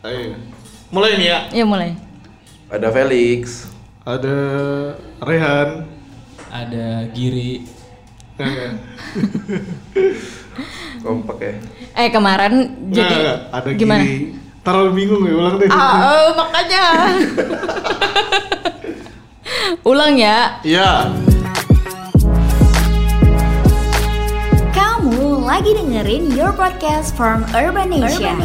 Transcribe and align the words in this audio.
Ayo. 0.00 0.32
Mulai 0.88 1.20
nih 1.20 1.28
ya. 1.28 1.38
Ya 1.52 1.64
mulai. 1.68 1.92
Ada 2.72 2.88
Felix. 2.88 3.68
Ada 4.00 4.36
Rehan. 5.20 5.84
Ada 6.48 7.04
Giri. 7.12 7.68
Kompak 11.04 11.36
ya. 11.44 11.52
Eh 11.92 12.08
kemarin 12.08 12.72
jadi 12.88 13.12
nggak. 13.12 13.38
ada 13.52 13.68
gimana? 13.76 14.00
Giri. 14.00 14.40
Terlalu 14.64 14.90
bingung 14.96 15.22
ya 15.28 15.34
ulang 15.36 15.56
deh. 15.60 15.68
Ah, 15.68 15.92
eh, 16.00 16.28
makanya. 16.32 16.84
Ulang 19.90 20.16
ya. 20.16 20.60
Iya. 20.64 21.12
Kamu 24.72 25.44
lagi 25.44 25.76
dengerin 25.76 26.32
Your 26.32 26.56
Podcast 26.56 27.12
from 27.16 27.44
Urban 27.52 27.92
Nation. 27.92 28.36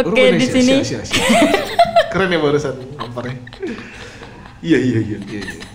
Oke, 0.00 0.22
di 0.40 0.46
sini. 0.48 0.80
Asia, 0.80 1.04
Asia, 1.04 1.20
Asia. 1.20 1.60
Keren 2.08 2.32
ya 2.32 2.38
barusan 2.40 2.74
gambarnya. 2.96 3.36
Iya 4.64 4.78
iya 4.78 4.98
iya. 5.04 5.18
Iya, 5.20 5.40
iya. 5.44 5.66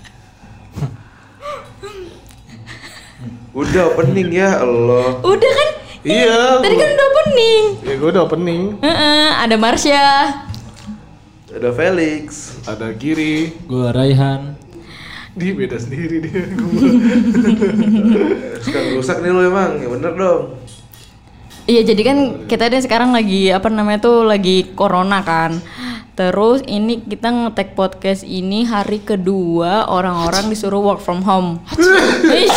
Udah 3.58 3.90
opening 3.94 4.30
ya 4.34 4.62
Allah. 4.62 5.18
Udah 5.26 5.52
kan? 5.54 5.70
Iya. 6.06 6.62
Tadi 6.62 6.76
kan 6.78 6.90
udah 6.94 7.08
opening. 7.10 7.64
Ya 7.82 7.94
gue 7.98 8.10
udah 8.14 8.24
opening. 8.26 8.64
Heeh, 8.86 9.28
ada 9.34 9.56
Marsha. 9.58 10.06
Ada 11.50 11.70
Felix. 11.74 12.54
Ada 12.70 12.94
Giri. 12.94 13.58
Gue 13.66 13.90
Raihan. 13.90 14.54
Dia 15.38 15.54
beda 15.54 15.78
sendiri 15.78 16.18
dia. 16.22 16.42
Sekarang 18.66 18.90
rusak 18.98 19.22
nih 19.22 19.32
lo 19.34 19.42
emang. 19.46 19.82
Ya 19.82 19.88
bener 19.90 20.14
dong. 20.18 20.44
Iya, 21.68 21.84
jadi 21.84 22.02
kan 22.02 22.18
kita 22.48 22.72
deh 22.72 22.80
sekarang 22.80 23.12
lagi 23.12 23.52
apa 23.52 23.68
namanya 23.68 24.08
tuh 24.08 24.24
lagi 24.24 24.72
corona 24.72 25.20
kan. 25.20 25.60
Terus 26.16 26.64
ini 26.66 27.04
kita 27.04 27.30
ngetek 27.30 27.76
podcast 27.76 28.24
ini 28.24 28.64
hari 28.66 29.04
kedua 29.04 29.86
orang-orang 29.92 30.48
disuruh 30.48 30.80
work 30.80 31.04
from 31.04 31.22
home. 31.28 31.60
Ih, 32.26 32.50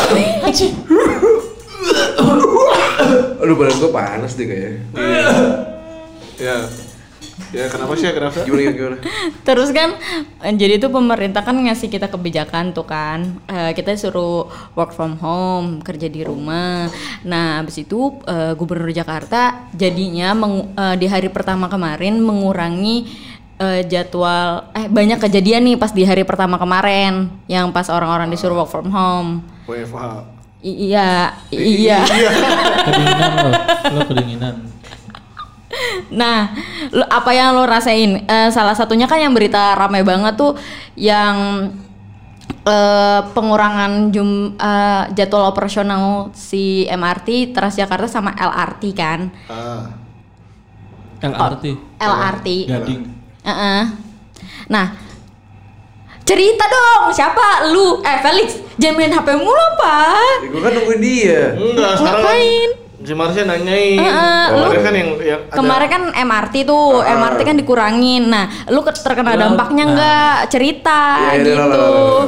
Aduh 3.42 3.54
badan 3.58 3.76
gue 3.82 3.90
panas 3.92 4.32
deh 4.38 4.46
kayaknya. 4.46 4.80
ya. 6.38 6.56
Ya 7.50 7.66
kenapa 7.66 7.92
sih 7.92 8.04
ya 8.04 8.12
kenapa? 8.12 8.40
Gimana 8.40 8.60
gimana? 8.62 8.72
gimana? 8.72 8.96
Terus 9.46 9.68
kan 9.70 9.96
eh, 10.40 10.52
jadi 10.52 10.76
itu 10.76 10.86
pemerintah 10.86 11.40
kan 11.40 11.56
ngasih 11.56 11.86
kita 11.86 12.06
kebijakan 12.06 12.70
tuh 12.70 12.84
kan 12.84 13.40
Eh, 13.44 13.72
kita 13.72 13.92
suruh 13.94 14.46
work 14.72 14.90
from 14.90 15.16
home 15.16 15.80
kerja 15.80 16.06
di 16.06 16.20
rumah. 16.20 16.86
Nah 17.22 17.58
habis 17.58 17.78
itu 17.78 17.98
eh, 18.24 18.52
Gubernur 18.52 18.90
Jakarta 18.90 19.66
jadinya 19.72 20.32
mengu- 20.32 20.70
eh, 20.72 20.94
di 20.94 21.04
hari 21.04 21.28
pertama 21.28 21.66
kemarin 21.66 22.18
mengurangi 22.18 23.10
eh, 23.56 23.82
jadwal 23.84 24.70
eh 24.72 24.86
banyak 24.86 25.18
kejadian 25.18 25.64
nih 25.64 25.76
pas 25.76 25.90
di 25.90 26.02
hari 26.02 26.22
pertama 26.22 26.56
kemarin 26.56 27.28
yang 27.46 27.68
pas 27.70 27.88
orang-orang 27.88 28.28
disuruh 28.28 28.56
work 28.56 28.70
from 28.70 28.88
home. 28.88 29.30
WFH. 29.64 30.38
I- 30.60 30.92
iya 30.92 31.32
iya. 31.48 31.98
Kedinginan 32.82 33.32
lo. 33.38 33.50
Lo 33.90 34.00
kedinginan. 34.06 34.54
Nah, 36.10 36.50
lu, 36.90 37.04
apa 37.06 37.30
yang 37.30 37.54
lo 37.54 37.62
rasain? 37.62 38.26
Eh, 38.26 38.48
salah 38.50 38.74
satunya 38.74 39.06
kan 39.06 39.22
yang 39.22 39.30
berita 39.30 39.78
ramai 39.78 40.02
banget 40.02 40.34
tuh 40.34 40.58
yang 40.98 41.70
eh, 42.66 43.20
pengurangan 43.30 44.10
jum, 44.10 44.58
eh, 44.58 45.02
jadwal 45.14 45.46
operasional 45.50 46.34
si 46.34 46.84
MRT, 46.90 47.54
Transjakarta 47.54 48.10
sama 48.10 48.34
LRT 48.34 48.82
kan? 48.92 49.30
Ah. 49.46 49.94
LRT. 51.20 51.64
LRT. 52.00 52.48
Gading. 52.66 53.02
Heeh. 53.44 53.82
Nah, 54.72 54.86
cerita 56.24 56.64
dong, 56.64 57.12
siapa 57.12 57.70
lu? 57.74 58.00
Eh 58.00 58.18
Felix, 58.24 58.48
jangan 58.80 58.96
main 58.96 59.12
HP 59.12 59.28
mulu 59.36 59.62
apa? 59.76 60.16
Ya, 60.40 60.48
gue 60.48 60.60
kan 60.62 60.72
nungguin 60.78 61.00
dia. 61.02 61.40
Enggak, 61.58 61.92
sekarang 62.00 62.22
Ngapain? 62.24 62.70
Si 63.00 63.12
Marsha 63.12 63.42
nanyain. 63.42 63.96
Heeh, 63.96 64.44
Kemarin 64.46 64.60
lu- 64.70 64.84
kan 64.84 64.94
yang, 64.94 65.10
yang 65.18 65.40
ada- 65.42 65.56
Kemarin 65.56 65.88
kan 65.88 66.02
MRT 66.12 66.54
tuh, 66.62 67.00
Ah. 67.00 67.16
MRT 67.16 67.40
kan 67.42 67.56
dikurangin. 67.56 68.28
Nah, 68.28 68.44
lu 68.68 68.80
ke- 68.80 68.92
terkena 68.94 69.32
dampaknya 69.34 69.84
nggak? 69.86 70.36
Cerita 70.46 71.00
Iya, 71.32 71.32
iya, 71.32 71.38
gitu. 71.40 71.50
lah, 71.54 71.66
lah, 71.66 71.78
lah, 71.78 71.90
lah. 71.90 72.24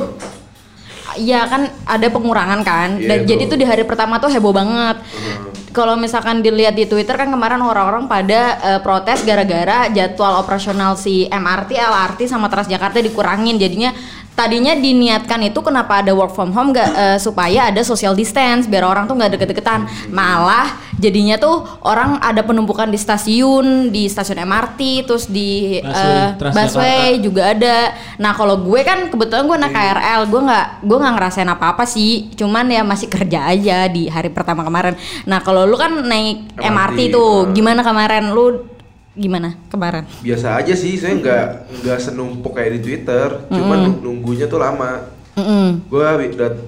Iya 1.13 1.45
kan 1.45 1.63
ada 1.85 2.07
pengurangan 2.09 2.61
kan. 2.63 2.97
Iya, 2.97 3.05
Dan 3.07 3.19
jadi 3.29 3.45
tuh. 3.45 3.51
tuh 3.51 3.59
di 3.59 3.67
hari 3.67 3.85
pertama 3.85 4.17
tuh 4.17 4.33
heboh 4.33 4.49
banget. 4.51 4.97
Kalau 5.71 5.93
misalkan 5.95 6.41
dilihat 6.41 6.73
di 6.73 6.85
Twitter 6.85 7.13
kan 7.13 7.29
kemarin 7.29 7.61
orang-orang 7.61 8.09
pada 8.09 8.41
eh, 8.59 8.81
protes 8.81 9.21
gara-gara 9.23 9.89
jadwal 9.89 10.37
operasional 10.39 10.97
si 10.97 11.29
MRT, 11.29 11.77
LRT 11.77 12.25
sama 12.27 12.49
Transjakarta 12.49 12.97
dikurangin. 12.99 13.57
Jadinya 13.57 13.93
tadinya 14.33 14.73
diniatkan 14.73 15.41
itu 15.45 15.61
kenapa 15.61 16.01
ada 16.01 16.17
work 16.17 16.33
from 16.33 16.51
home 16.51 16.73
nggak 16.73 16.91
eh, 16.97 17.19
supaya 17.21 17.69
ada 17.69 17.85
social 17.85 18.17
distance 18.17 18.65
biar 18.65 18.83
orang 18.83 19.05
tuh 19.05 19.15
nggak 19.17 19.37
deket-deketan. 19.39 19.85
Malah 20.09 20.73
jadinya 20.97 21.37
tuh 21.37 21.63
orang 21.85 22.17
ada 22.23 22.41
penumpukan 22.41 22.89
di 22.89 22.97
stasiun, 22.97 23.93
di 23.93 24.09
stasiun 24.09 24.41
MRT, 24.43 24.81
terus 25.05 25.29
di 25.29 25.81
Busway, 25.81 25.93
eh, 25.93 26.29
Transjakarta. 26.41 26.67
busway 26.67 27.09
juga 27.21 27.43
ada. 27.53 27.77
Nah 28.19 28.33
kalau 28.33 28.57
gue 28.65 28.81
kan 28.83 29.13
kebetulan 29.13 29.45
gue 29.45 29.59
naik 29.69 29.75
KRL, 29.77 30.21
gue 30.29 30.41
nggak 30.49 30.67
gue 30.85 30.97
nggak 30.97 31.15
ngerasain 31.19 31.51
apa 31.53 31.65
apa 31.77 31.85
sih. 31.85 32.33
Cuman 32.33 32.73
ya 32.73 32.83
masih 32.83 33.13
kerja 33.13 33.53
aja 33.53 33.87
di 33.93 34.09
hari 34.09 34.33
pertama 34.33 34.65
kemarin. 34.65 34.97
Nah 35.29 35.45
kalau 35.45 35.69
lu 35.69 35.77
kan 35.77 35.93
naik 36.09 36.57
MRT, 36.57 36.73
MRT, 36.73 36.99
tuh, 37.13 37.33
gimana 37.53 37.85
kemarin? 37.85 38.33
Lu 38.33 38.72
gimana? 39.13 39.55
Kemarin? 39.69 40.05
Biasa 40.25 40.57
aja 40.57 40.75
sih. 40.77 40.97
Saya 40.97 41.17
nggak 41.21 41.45
nggak 41.85 41.99
senumpuk 42.01 42.57
kayak 42.57 42.79
di 42.79 42.81
Twitter. 42.81 43.29
Cuman 43.49 43.79
nung- 43.85 44.01
nunggunya 44.01 44.49
tuh 44.49 44.61
lama. 44.61 45.13
Mm 45.33 45.89
Gue 45.89 46.05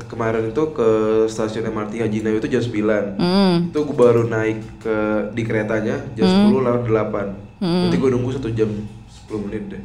kemarin 0.08 0.48
itu 0.48 0.62
ke 0.72 0.88
stasiun 1.28 1.68
MRT 1.68 2.00
Haji 2.00 2.24
Nawi 2.24 2.40
itu 2.40 2.48
jam 2.48 2.64
9 2.64 3.20
-mm. 3.20 3.54
Itu 3.68 3.84
gue 3.84 3.92
baru 3.92 4.24
naik 4.24 4.80
ke 4.80 4.96
di 5.36 5.44
keretanya 5.44 6.00
jam 6.16 6.24
10 6.24 6.64
lewat 6.64 6.88
8 6.88 7.60
Nanti 7.60 7.96
gue 8.00 8.08
nunggu 8.08 8.32
satu 8.32 8.48
jam 8.48 8.72
10 9.28 9.44
menit 9.44 9.68
deh. 9.68 9.82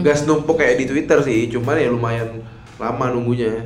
Gak 0.00 0.24
senumpuk 0.24 0.56
kayak 0.56 0.80
di 0.80 0.88
Twitter 0.88 1.20
sih, 1.20 1.52
cuman 1.52 1.76
ya 1.76 1.92
lumayan 1.92 2.40
lama 2.80 3.12
nunggunya. 3.12 3.60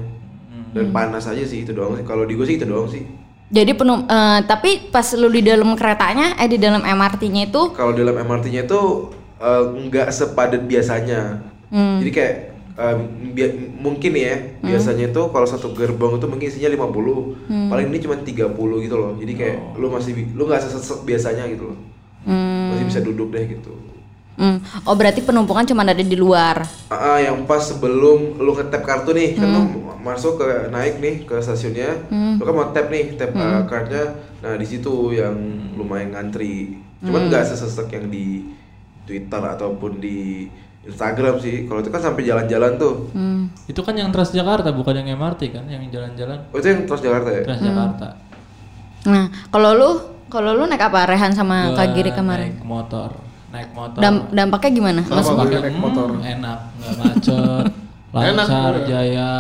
Dan 0.75 0.91
panas 0.91 1.31
aja 1.31 1.45
sih 1.47 1.63
itu 1.63 1.71
doang 1.71 1.95
sih, 1.95 2.03
kalau 2.03 2.27
di 2.27 2.35
gue 2.35 2.43
sih 2.43 2.59
itu 2.59 2.67
doang 2.67 2.91
sih 2.91 3.05
Jadi 3.53 3.77
penuh, 3.77 4.09
eh, 4.09 4.41
tapi 4.49 4.89
pas 4.89 5.05
lu 5.13 5.29
di 5.29 5.45
dalam 5.45 5.77
keretanya, 5.77 6.41
eh 6.41 6.49
di 6.49 6.57
dalam 6.57 6.81
MRT-nya 6.81 7.53
itu, 7.53 7.77
Kalau 7.77 7.93
dalam 7.93 8.17
MRT-nya 8.17 8.65
itu 8.65 8.81
eh, 9.37 9.63
nggak 9.87 10.09
sepadat 10.09 10.65
biasanya. 10.65 11.45
Jadi 12.01 12.11
kayak 12.11 12.35
eh, 12.73 12.97
bia- 13.31 13.57
mungkin 13.77 14.13
ya 14.17 14.35
biasanya 14.65 15.13
itu 15.13 15.23
kalau 15.29 15.45
satu 15.45 15.77
gerbong 15.77 16.17
itu 16.17 16.25
mungkin 16.25 16.49
isinya 16.49 16.71
50 16.71 17.37
paling 17.69 17.93
ini 17.93 17.99
cuma 18.01 18.17
30 18.17 18.81
gitu 18.81 18.97
loh. 18.97 19.13
Jadi 19.21 19.33
kayak 19.37 19.77
lu 19.77 19.93
masih 19.93 20.13
lu 20.33 20.49
nggak 20.49 20.61
seset 20.65 21.05
biasanya 21.05 21.45
gitu 21.47 21.77
loh. 21.77 21.79
Hmm, 22.23 22.73
masih 22.73 22.85
bisa 22.89 23.01
duduk 23.03 23.29
deh 23.29 23.45
gitu 23.45 23.92
hmm. 24.39 24.89
oh 24.89 24.95
berarti 24.97 25.21
penumpukan 25.25 25.67
cuma 25.69 25.83
ada 25.83 25.99
di 25.99 26.17
luar. 26.17 26.65
Ah, 26.89 27.19
yang 27.19 27.45
pas 27.45 27.61
sebelum 27.61 28.41
lu 28.41 28.53
nge-tap 28.57 28.83
kartu 28.85 29.13
nih, 29.13 29.37
kan 29.37 29.49
lu 29.49 29.63
masuk 30.03 30.43
ke 30.43 30.47
naik 30.73 30.99
nih 30.99 31.15
ke 31.25 31.39
stasiunnya, 31.39 32.11
lu 32.11 32.43
kan 32.43 32.55
mau 32.55 32.69
tap 32.75 32.91
nih, 32.91 33.15
tap 33.15 33.33
uh, 33.35 33.63
cardnya, 33.71 34.19
nah 34.43 34.55
di 34.59 34.67
situ 34.67 35.15
yang 35.15 35.35
lumayan 35.79 36.13
ngantri. 36.15 36.79
Cuman 37.03 37.27
nggak 37.27 37.51
sesesek 37.51 37.91
yang 37.91 38.07
di 38.11 38.47
Twitter 39.03 39.43
ataupun 39.43 39.99
di 39.99 40.47
Instagram 40.83 41.39
sih. 41.39 41.67
Kalau 41.67 41.83
itu 41.83 41.91
kan 41.91 42.03
sampai 42.03 42.23
jalan-jalan 42.27 42.79
tuh. 42.79 43.11
Hmm. 43.15 43.51
Itu 43.67 43.83
kan 43.87 43.95
yang 43.95 44.11
Transjakarta 44.11 44.75
bukan 44.75 45.03
yang 45.03 45.19
MRT 45.19 45.55
kan, 45.55 45.65
yang 45.71 45.83
jalan-jalan 45.91 46.43
Oh 46.51 46.59
itu 46.59 46.67
yang 46.71 46.83
terus 46.87 47.03
Jakarta 47.03 47.29
ya? 47.31 47.43
Transjakarta. 47.47 48.09
Nah 49.11 49.27
kalau 49.51 49.71
lu, 49.75 49.91
kalau 50.31 50.55
lu 50.55 50.67
naik 50.67 50.83
apa? 50.83 51.07
Rehan 51.07 51.35
sama 51.35 51.75
Kak 51.75 51.95
Giri 51.95 52.11
kemarin? 52.15 52.59
Naik 52.59 52.67
motor. 52.67 53.32
Naik 53.53 53.71
motor. 53.77 54.01
Dam- 54.01 54.27
dampaknya 54.33 54.71
gimana? 54.73 55.01
Pakai 55.05 55.61
naik 55.61 55.77
hmm, 55.77 55.85
motor. 55.85 56.09
enak, 56.25 56.59
nggak 56.81 56.95
macet. 56.97 57.65
lancar, 58.13 58.73
iya. 58.77 58.85
jaya. 58.89 59.33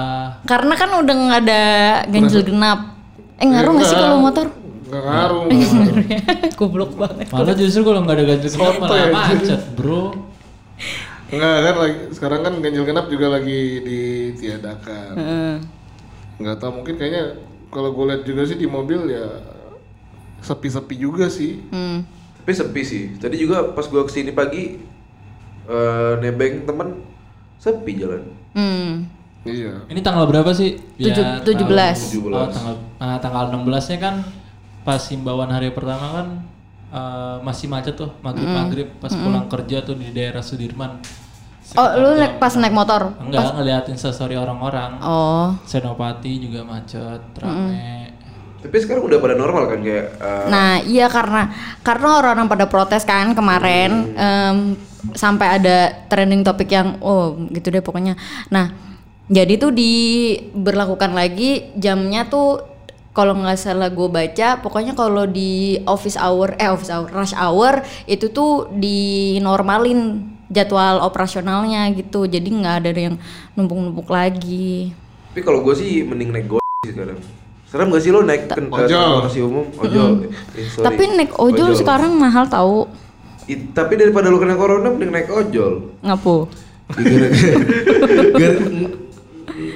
Karena 0.48 0.74
kan 0.76 0.88
udah 0.96 1.14
nggak 1.16 1.40
ada 1.44 1.64
ganjil 2.08 2.40
genap. 2.44 2.96
Eh 3.36 3.46
ngaruh 3.48 3.72
nggak 3.76 3.88
sih 3.88 3.96
kalau 3.96 4.18
motor? 4.20 4.46
Nggak 4.88 5.02
ngaruh. 5.04 5.42
ngaruh. 5.48 6.04
Goblok 6.60 6.92
banget. 6.96 7.26
Malah 7.32 7.54
justru 7.56 7.82
kalau 7.84 8.00
nggak 8.04 8.16
ada 8.16 8.24
ganjil 8.36 8.50
genap 8.52 8.76
malah 8.80 8.96
ya, 8.96 9.08
macet, 9.12 9.62
bro. 9.76 10.12
Enggak 11.32 11.56
kan 11.64 11.76
lagi 11.80 11.98
sekarang 12.12 12.40
kan 12.44 12.54
ganjil 12.60 12.84
genap 12.84 13.06
juga 13.08 13.26
lagi 13.32 13.60
ditiadakan. 13.80 15.12
Heeh. 15.16 15.54
Nggak 16.40 16.56
tahu 16.60 16.70
mungkin 16.80 16.94
kayaknya 17.00 17.24
kalau 17.72 17.92
gue 17.96 18.04
lihat 18.12 18.22
juga 18.28 18.42
sih 18.44 18.56
di 18.60 18.68
mobil 18.68 19.08
ya 19.08 19.24
sepi-sepi 20.44 20.96
juga 21.00 21.32
sih. 21.32 21.64
Hmm. 21.72 22.04
Tapi 22.42 22.52
sepi 22.52 22.82
sih. 22.82 23.04
Tadi 23.14 23.38
juga 23.38 23.70
pas 23.70 23.86
gua 23.86 24.02
ke 24.02 24.10
sini 24.10 24.30
pagi 24.30 24.82
eh 25.62 26.12
nebeng 26.18 26.66
temen 26.66 26.98
sepi 27.56 27.92
jalan. 27.94 28.22
Hmm. 28.52 29.06
Iya. 29.42 29.86
Ini 29.86 30.00
tanggal 30.02 30.26
berapa 30.26 30.50
sih? 30.50 30.78
Tujuh- 30.94 31.42
tujuh 31.42 31.66
belas. 31.66 31.98
Tujuh 32.10 32.20
Oh, 32.20 32.26
belas. 32.30 32.50
tanggal 32.50 32.74
ah, 32.98 33.18
tanggal 33.18 33.44
16-nya 33.52 33.98
kan 33.98 34.14
pas 34.82 35.02
himbauan 35.06 35.46
hari 35.46 35.70
pertama 35.70 36.06
kan 36.12 36.26
eh, 36.90 37.36
masih 37.40 37.66
macet 37.66 37.94
tuh 37.94 38.10
maghrib 38.20 38.46
maghrib 38.46 38.88
pas 38.98 39.10
pulang 39.10 39.46
kerja 39.46 39.82
tuh 39.82 39.94
di 39.94 40.10
daerah 40.10 40.42
Sudirman. 40.42 40.98
Oh, 41.72 41.88
lu 41.94 42.18
naik 42.18 42.36
pas 42.36 42.52
naik 42.58 42.74
motor? 42.74 43.14
Enggak 43.22 43.54
ngeliatin 43.54 43.94
story 43.94 44.34
orang-orang. 44.34 44.98
Oh. 44.98 45.54
Senopati 45.62 46.42
juga 46.42 46.66
macet, 46.66 47.22
rame. 47.38 48.01
Tapi 48.62 48.76
sekarang 48.78 49.02
udah 49.02 49.18
pada 49.18 49.34
normal 49.34 49.66
kan 49.66 49.82
kayak 49.82 50.06
eh, 50.22 50.46
Nah, 50.46 50.78
iya 50.86 51.10
karena 51.10 51.50
karena 51.82 52.08
orang-orang 52.22 52.46
pada 52.46 52.66
protes 52.70 53.02
kan 53.02 53.34
kemarin 53.34 54.14
em, 54.14 54.58
sampai 55.18 55.58
ada 55.58 56.06
trending 56.06 56.46
topik 56.46 56.70
yang 56.70 57.02
oh 57.02 57.34
gitu 57.50 57.74
deh 57.74 57.82
pokoknya. 57.82 58.14
Nah, 58.54 58.70
jadi 59.26 59.58
tuh 59.58 59.74
diberlakukan 59.74 61.10
lagi 61.10 61.74
jamnya 61.74 62.30
tuh 62.30 62.62
kalau 63.12 63.36
nggak 63.36 63.60
salah 63.60 63.92
gue 63.92 64.08
baca 64.08 64.56
pokoknya 64.64 64.96
kalau 64.96 65.28
di 65.28 65.76
office 65.84 66.16
hour 66.16 66.56
eh 66.56 66.72
office 66.72 66.88
hour 66.88 67.12
rush 67.12 67.36
hour 67.36 67.84
itu 68.08 68.32
tuh 68.32 68.72
dinormalin 68.72 70.32
jadwal 70.48 71.04
operasionalnya 71.04 71.92
gitu 71.92 72.24
jadi 72.24 72.44
nggak 72.44 72.74
ada 72.84 72.90
yang 72.96 73.16
numpuk-numpuk 73.52 74.08
lagi 74.08 74.96
Tapi 75.32 75.40
kalau 75.44 75.64
gue 75.64 75.74
sih 75.76 76.04
mending 76.04 76.28
naik 76.28 76.48
sih 76.84 76.92
sekarang. 76.92 77.41
Serem 77.72 77.88
gak 77.88 78.04
sih 78.04 78.12
lo 78.12 78.20
naik 78.20 78.46
ke 78.46 78.60
Ojol. 78.60 78.84
transportasi 78.84 79.40
umum? 79.40 79.64
Ojol. 79.72 80.28
Eh, 80.52 80.68
sorry. 80.68 80.84
tapi 80.84 81.02
naik 81.10 81.32
ojol 81.34 81.72
sekarang 81.72 82.12
mahal 82.12 82.44
tahu 82.44 82.84
I- 83.42 83.72
tapi 83.72 83.96
daripada 83.96 84.28
lo 84.28 84.36
kena 84.36 84.54
corona 84.54 84.86
mending 84.86 85.08
naik 85.10 85.26
ojol. 85.26 85.96
ngapu 85.98 86.52
Ya, 86.92 87.00
gara- 87.00 87.32
gara- 88.38 88.60
ng- 88.62 88.92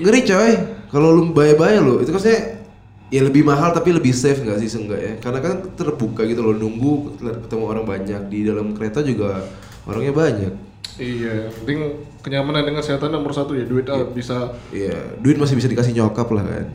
ngeri 0.02 0.20
coy. 0.22 0.52
Kalau 0.86 1.08
lu 1.10 1.32
bayar-bayar 1.32 1.80
lo, 1.80 1.98
itu 1.98 2.08
maksudnya 2.08 2.60
ya 3.06 3.22
lebih 3.22 3.40
mahal 3.40 3.72
tapi 3.72 3.90
lebih 3.90 4.12
safe 4.12 4.38
nggak 4.38 4.60
sih 4.60 4.68
seenggak 4.68 5.00
ya? 5.00 5.12
Karena 5.18 5.40
kan 5.40 5.64
terbuka 5.72 6.22
gitu 6.22 6.40
loh 6.42 6.52
nunggu 6.52 7.16
ketemu 7.18 7.64
orang 7.64 7.84
banyak 7.84 8.20
di 8.28 8.44
dalam 8.44 8.70
kereta 8.70 9.00
juga 9.00 9.40
orangnya 9.82 10.12
banyak. 10.12 10.52
Iya, 10.96 11.48
penting 11.54 11.78
kenyamanan 12.20 12.62
dengan 12.62 12.80
kesehatan 12.80 13.08
nomor 13.10 13.32
satu 13.32 13.52
ya 13.52 13.64
duit 13.64 13.88
ah, 13.88 14.04
bisa. 14.04 14.52
Iya, 14.68 15.16
duit 15.18 15.36
masih 15.36 15.56
bisa 15.56 15.66
dikasih 15.66 15.92
nyokap 15.92 16.28
lah 16.30 16.44
kan. 16.44 16.66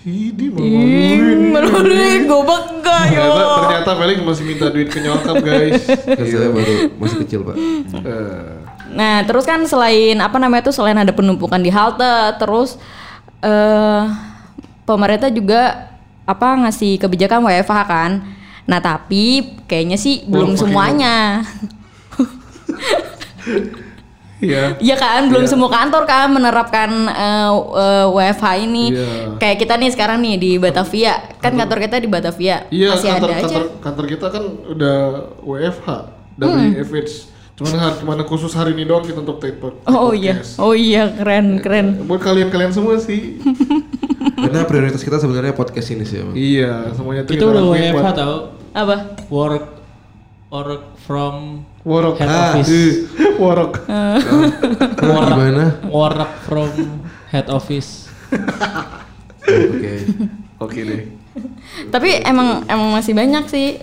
Hidi 0.00 0.48
mau 0.48 0.64
duit. 0.64 1.20
Melurin 1.52 2.24
gobak 2.24 2.62
enggak 2.72 3.02
Ternyata, 3.12 3.44
ternyata 3.60 3.90
Felix 4.00 4.18
masih 4.24 4.44
minta 4.48 4.66
duit 4.72 4.88
ke 4.88 4.98
nyokap 5.04 5.36
guys. 5.44 5.84
Saya 6.32 6.48
baru 6.48 6.74
masih 6.96 7.16
kecil 7.26 7.40
pak. 7.44 7.56
Eh, 7.56 8.56
Nah, 8.90 9.22
terus 9.22 9.46
kan 9.46 9.62
selain 9.70 10.18
apa 10.18 10.34
namanya 10.42 10.66
tuh 10.66 10.74
selain 10.74 10.98
ada 10.98 11.14
penumpukan 11.14 11.62
di 11.62 11.70
halte, 11.70 12.34
terus 12.42 12.74
eh 13.38 14.02
pemerintah 14.82 15.30
juga 15.30 15.94
apa 16.26 16.58
ngasih 16.66 16.98
kebijakan 16.98 17.46
WFH 17.46 17.78
kan. 17.86 18.26
Nah, 18.66 18.82
tapi 18.82 19.54
kayaknya 19.70 19.94
sih 19.94 20.26
belum 20.26 20.58
semuanya. 20.58 21.46
Iya. 24.40 24.80
Iya 24.80 24.96
kan, 24.96 25.28
belum 25.28 25.44
semua 25.44 25.68
kantor 25.68 26.08
kan 26.08 26.32
menerapkan 26.32 26.90
eh, 27.12 27.52
eh, 27.52 28.06
WFH 28.08 28.44
ini. 28.64 28.84
Iya. 28.96 29.36
Kayak 29.36 29.56
kita 29.60 29.74
nih 29.76 29.90
sekarang 29.92 30.18
nih 30.24 30.34
di 30.40 30.50
Batavia, 30.56 31.14
kan 31.38 31.52
kantor 31.54 31.78
kita 31.84 31.96
di 32.00 32.08
Batavia. 32.08 32.64
Iya, 32.72 32.96
Masih 32.96 33.08
kantor, 33.12 33.28
ada 33.28 33.36
aja. 33.36 33.44
kantor, 33.44 33.64
kantor 33.84 34.04
kita 34.08 34.26
kan 34.32 34.44
udah 34.72 34.98
WFH 35.44 35.88
dari 36.40 36.64
FH. 36.80 37.12
Cuman 37.60 37.76
hari 37.76 37.96
ke 38.00 38.04
mana 38.08 38.24
khusus 38.24 38.56
hari 38.56 38.72
ini 38.72 38.88
doang 38.88 39.04
kita 39.04 39.20
untuk 39.20 39.36
take 39.36 39.60
take 39.60 39.76
Oh 39.84 40.16
iya, 40.16 40.40
oh 40.56 40.72
iya 40.72 41.12
keren 41.12 41.60
keren. 41.60 42.08
Buat 42.08 42.24
kalian-kalian 42.24 42.72
semua 42.72 42.96
sih. 42.96 43.36
Karena 44.40 44.64
prioritas 44.64 45.04
kita 45.04 45.20
sebenarnya 45.20 45.52
podcast 45.52 45.92
ini 45.92 46.08
sih 46.08 46.24
emang. 46.24 46.32
iya, 46.32 46.88
semuanya 46.96 47.28
tuh 47.28 47.36
Kita 47.36 47.44
udah 47.44 47.64
WFH 47.76 47.92
buat 47.92 48.16
tau 48.16 48.36
Apa? 48.72 48.96
work 49.28 49.79
work 50.50 50.98
from 50.98 51.64
Work. 51.80 52.20
head 52.20 52.28
Ah, 52.28 52.52
office. 52.52 52.68
Ih, 52.68 52.92
Work. 53.40 53.72
Nah, 55.00 55.32
gimana? 55.32 55.64
Work 55.88 56.30
from 56.44 56.68
head 57.32 57.48
office. 57.48 58.10
Oke. 59.48 59.94
Oke 60.64 60.80
deh. 60.84 61.02
Tapi 61.88 62.20
emang 62.20 62.68
emang 62.68 62.92
masih 62.92 63.16
banyak 63.16 63.48
sih. 63.48 63.80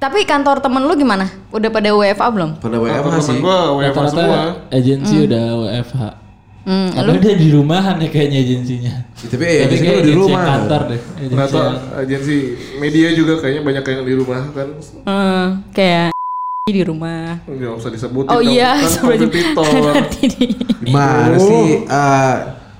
Tapi 0.00 0.24
kantor 0.24 0.64
temen 0.64 0.84
lu 0.88 0.96
gimana? 0.96 1.28
Udah 1.52 1.68
pada 1.68 1.92
WFA 1.92 2.28
belum? 2.32 2.50
Pada 2.60 2.76
WFH 2.80 3.04
temen 3.04 3.20
sih. 3.20 3.38
gua 3.44 3.58
WFH 3.76 4.00
semua. 4.08 4.40
Agensi 4.72 5.16
udah 5.28 5.44
WFH. 5.68 6.23
Hmm, 6.64 6.88
Atau 6.90 7.20
dia 7.20 7.36
di 7.36 7.48
rumahan 7.50 7.96
ya 7.96 8.08
kayaknya 8.08 8.38
agensinya. 8.40 8.94
Ya, 9.14 9.26
tapi 9.26 9.44
eh, 9.44 9.52
Tapi 9.54 9.64
agensi 9.68 9.82
kayak 9.82 9.92
lu 9.92 10.00
di 10.00 10.04
agensi 10.06 10.22
rumah. 10.24 10.44
kantor 10.46 10.80
deh. 10.82 11.00
Agensi 11.04 11.28
Ternyata 11.28 11.58
yang- 11.58 11.80
agensi 11.94 12.36
media 12.78 13.08
juga 13.12 13.32
kayaknya 13.36 13.62
banyak 13.62 13.84
yang 13.84 14.00
di 14.02 14.14
rumah 14.14 14.40
kan. 14.50 14.68
Eh, 15.04 15.46
kayak 15.70 16.08
di 16.70 16.82
rumah. 16.82 17.24
Nggak 17.44 17.72
usah 17.74 17.90
disebutin 17.90 18.30
Oh 18.30 18.40
iya, 18.40 18.70
kan 18.74 18.88
sebenarnya 18.94 19.28
kompetitor. 19.28 19.92
nanti 19.92 20.20
di 20.26 20.46
Gimana 20.82 21.36
sih? 21.36 21.68
Ah, 21.86 22.36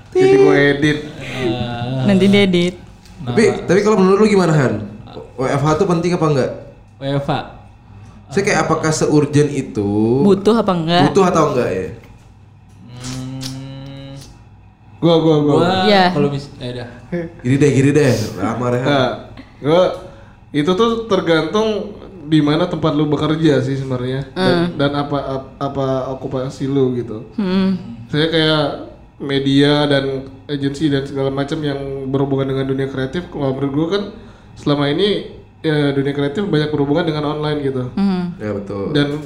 Jadi 0.09 0.35
gue 0.35 0.55
edit. 0.71 0.97
Eh, 1.45 2.01
nanti 2.03 2.25
diedit. 2.25 2.75
tapi 3.21 3.43
tapi 3.65 3.79
kalau 3.81 3.97
menurut 3.97 4.17
lu 4.19 4.27
gimana 4.27 4.53
Han? 4.53 4.73
WFH 5.35 5.67
tuh 5.75 5.87
penting 5.87 6.13
apa 6.13 6.25
enggak? 6.27 6.51
WFH. 6.97 7.31
Saya 8.27 8.41
kayak 8.41 8.59
apakah 8.63 8.89
seurgent 8.89 9.49
itu? 9.49 10.21
Butuh 10.21 10.57
apa 10.57 10.71
enggak? 10.71 11.01
Butuh 11.05 11.25
atau 11.27 11.43
enggak 11.51 11.69
ya? 11.69 11.87
Gua 15.05 15.15
gua 15.21 15.35
gua. 15.39 15.53
gua 15.55 15.85
Iya. 15.85 16.09
kalau 16.09 16.27
mis 16.27 16.49
eh 16.57 16.73
dah. 16.73 16.89
Gini 17.39 17.55
deh, 17.55 17.69
gini 17.71 17.89
deh. 17.91 18.13
Lama 18.35 18.65
Rehan. 18.67 18.85
Nah, 18.85 19.09
gua 19.61 19.81
itu 20.49 20.71
tuh 20.71 21.05
tergantung 21.05 21.93
di 22.25 22.41
mana 22.41 22.65
tempat 22.65 22.91
lu 22.91 23.05
bekerja 23.05 23.61
sih 23.61 23.77
sebenarnya 23.77 24.25
dan, 24.33 24.73
dan 24.73 24.91
apa 24.95 25.17
ap- 25.21 25.51
apa 25.61 25.85
okupasi 26.11 26.65
lu 26.65 26.97
gitu. 26.97 27.21
Hmm. 27.37 28.01
Saya 28.09 28.27
kayak 28.27 28.65
media 29.15 29.85
dan 29.85 30.05
agensi 30.45 30.89
dan 30.89 31.05
segala 31.05 31.29
macam 31.29 31.61
yang 31.61 31.77
berhubungan 32.09 32.49
dengan 32.49 32.65
dunia 32.65 32.87
kreatif 32.87 33.29
kalau 33.29 33.53
menurut 33.53 33.71
gua 33.71 33.87
kan 33.91 34.03
selama 34.55 34.89
ini 34.89 35.29
ya, 35.61 35.93
dunia 35.93 36.11
kreatif 36.11 36.43
banyak 36.43 36.67
berhubungan 36.67 37.05
dengan 37.05 37.29
online 37.31 37.59
gitu. 37.61 37.83
Hmm. 37.93 38.33
Ya 38.35 38.51
betul. 38.51 38.89
Dan 38.91 39.21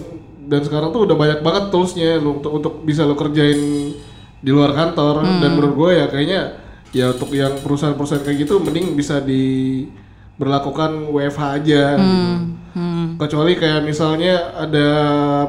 dan 0.45 0.61
sekarang 0.61 0.89
tuh 0.89 1.05
udah 1.05 1.15
banyak 1.15 1.39
banget 1.39 1.63
toolsnya 1.69 2.17
lu 2.17 2.35
untuk 2.35 2.51
untuk 2.51 2.73
bisa 2.83 3.05
lo 3.05 3.13
kerjain 3.13 3.93
di 4.39 4.51
luar 4.51 4.71
kantor. 4.71 5.23
Dan 5.39 5.49
menurut 5.55 5.73
gue 5.75 5.91
ya 5.99 6.05
kayaknya 6.07 6.41
ya 6.89 7.13
untuk 7.13 7.29
yang 7.31 7.53
perusahaan-perusahaan 7.61 8.25
kayak 8.25 8.49
gitu 8.49 8.57
mending 8.59 8.97
bisa 8.97 9.21
diberlakukan 9.21 11.09
WFH 11.13 11.41
aja 11.61 11.83
gitu. 11.97 12.27
Hmm. 12.69 13.17
kecuali 13.17 13.57
kayak 13.57 13.81
misalnya 13.81 14.53
ada 14.53 14.89